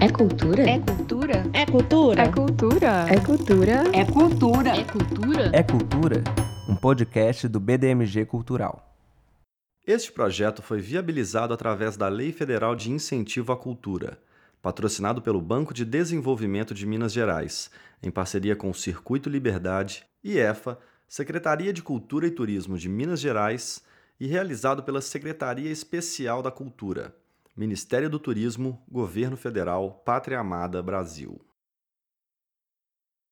É 0.00 0.08
cultura? 0.08 0.68
É 0.68 0.80
cultura? 0.80 1.44
É 1.52 1.64
cultura? 1.64 2.22
É 2.22 2.28
cultura? 2.28 3.06
É 3.08 3.20
cultura? 3.20 3.84
É 3.92 4.04
cultura? 4.04 4.70
É 4.76 4.82
cultura? 4.82 5.50
É 5.52 5.62
Cultura, 5.62 6.24
um 6.68 6.74
podcast 6.74 7.46
do 7.46 7.60
BDMG 7.60 8.26
Cultural. 8.26 8.92
Este 9.86 10.10
projeto 10.10 10.62
foi 10.62 10.80
viabilizado 10.80 11.54
através 11.54 11.96
da 11.96 12.08
Lei 12.08 12.32
Federal 12.32 12.74
de 12.74 12.90
Incentivo 12.90 13.52
à 13.52 13.56
Cultura, 13.56 14.18
patrocinado 14.60 15.22
pelo 15.22 15.40
Banco 15.40 15.72
de 15.72 15.84
Desenvolvimento 15.84 16.74
de 16.74 16.84
Minas 16.84 17.12
Gerais, 17.12 17.70
em 18.02 18.10
parceria 18.10 18.56
com 18.56 18.68
o 18.68 18.74
Circuito 18.74 19.30
Liberdade, 19.30 20.04
IEFA, 20.24 20.76
Secretaria 21.06 21.72
de 21.72 21.84
Cultura 21.84 22.26
e 22.26 22.32
Turismo 22.32 22.76
de 22.76 22.88
Minas 22.88 23.20
Gerais 23.20 23.80
e 24.18 24.26
realizado 24.26 24.82
pela 24.82 25.00
Secretaria 25.00 25.70
Especial 25.70 26.42
da 26.42 26.50
Cultura, 26.50 27.14
Ministério 27.56 28.10
do 28.10 28.18
Turismo, 28.18 28.82
Governo 28.90 29.36
Federal, 29.36 30.02
Pátria 30.04 30.40
Amada, 30.40 30.82
Brasil. 30.82 31.40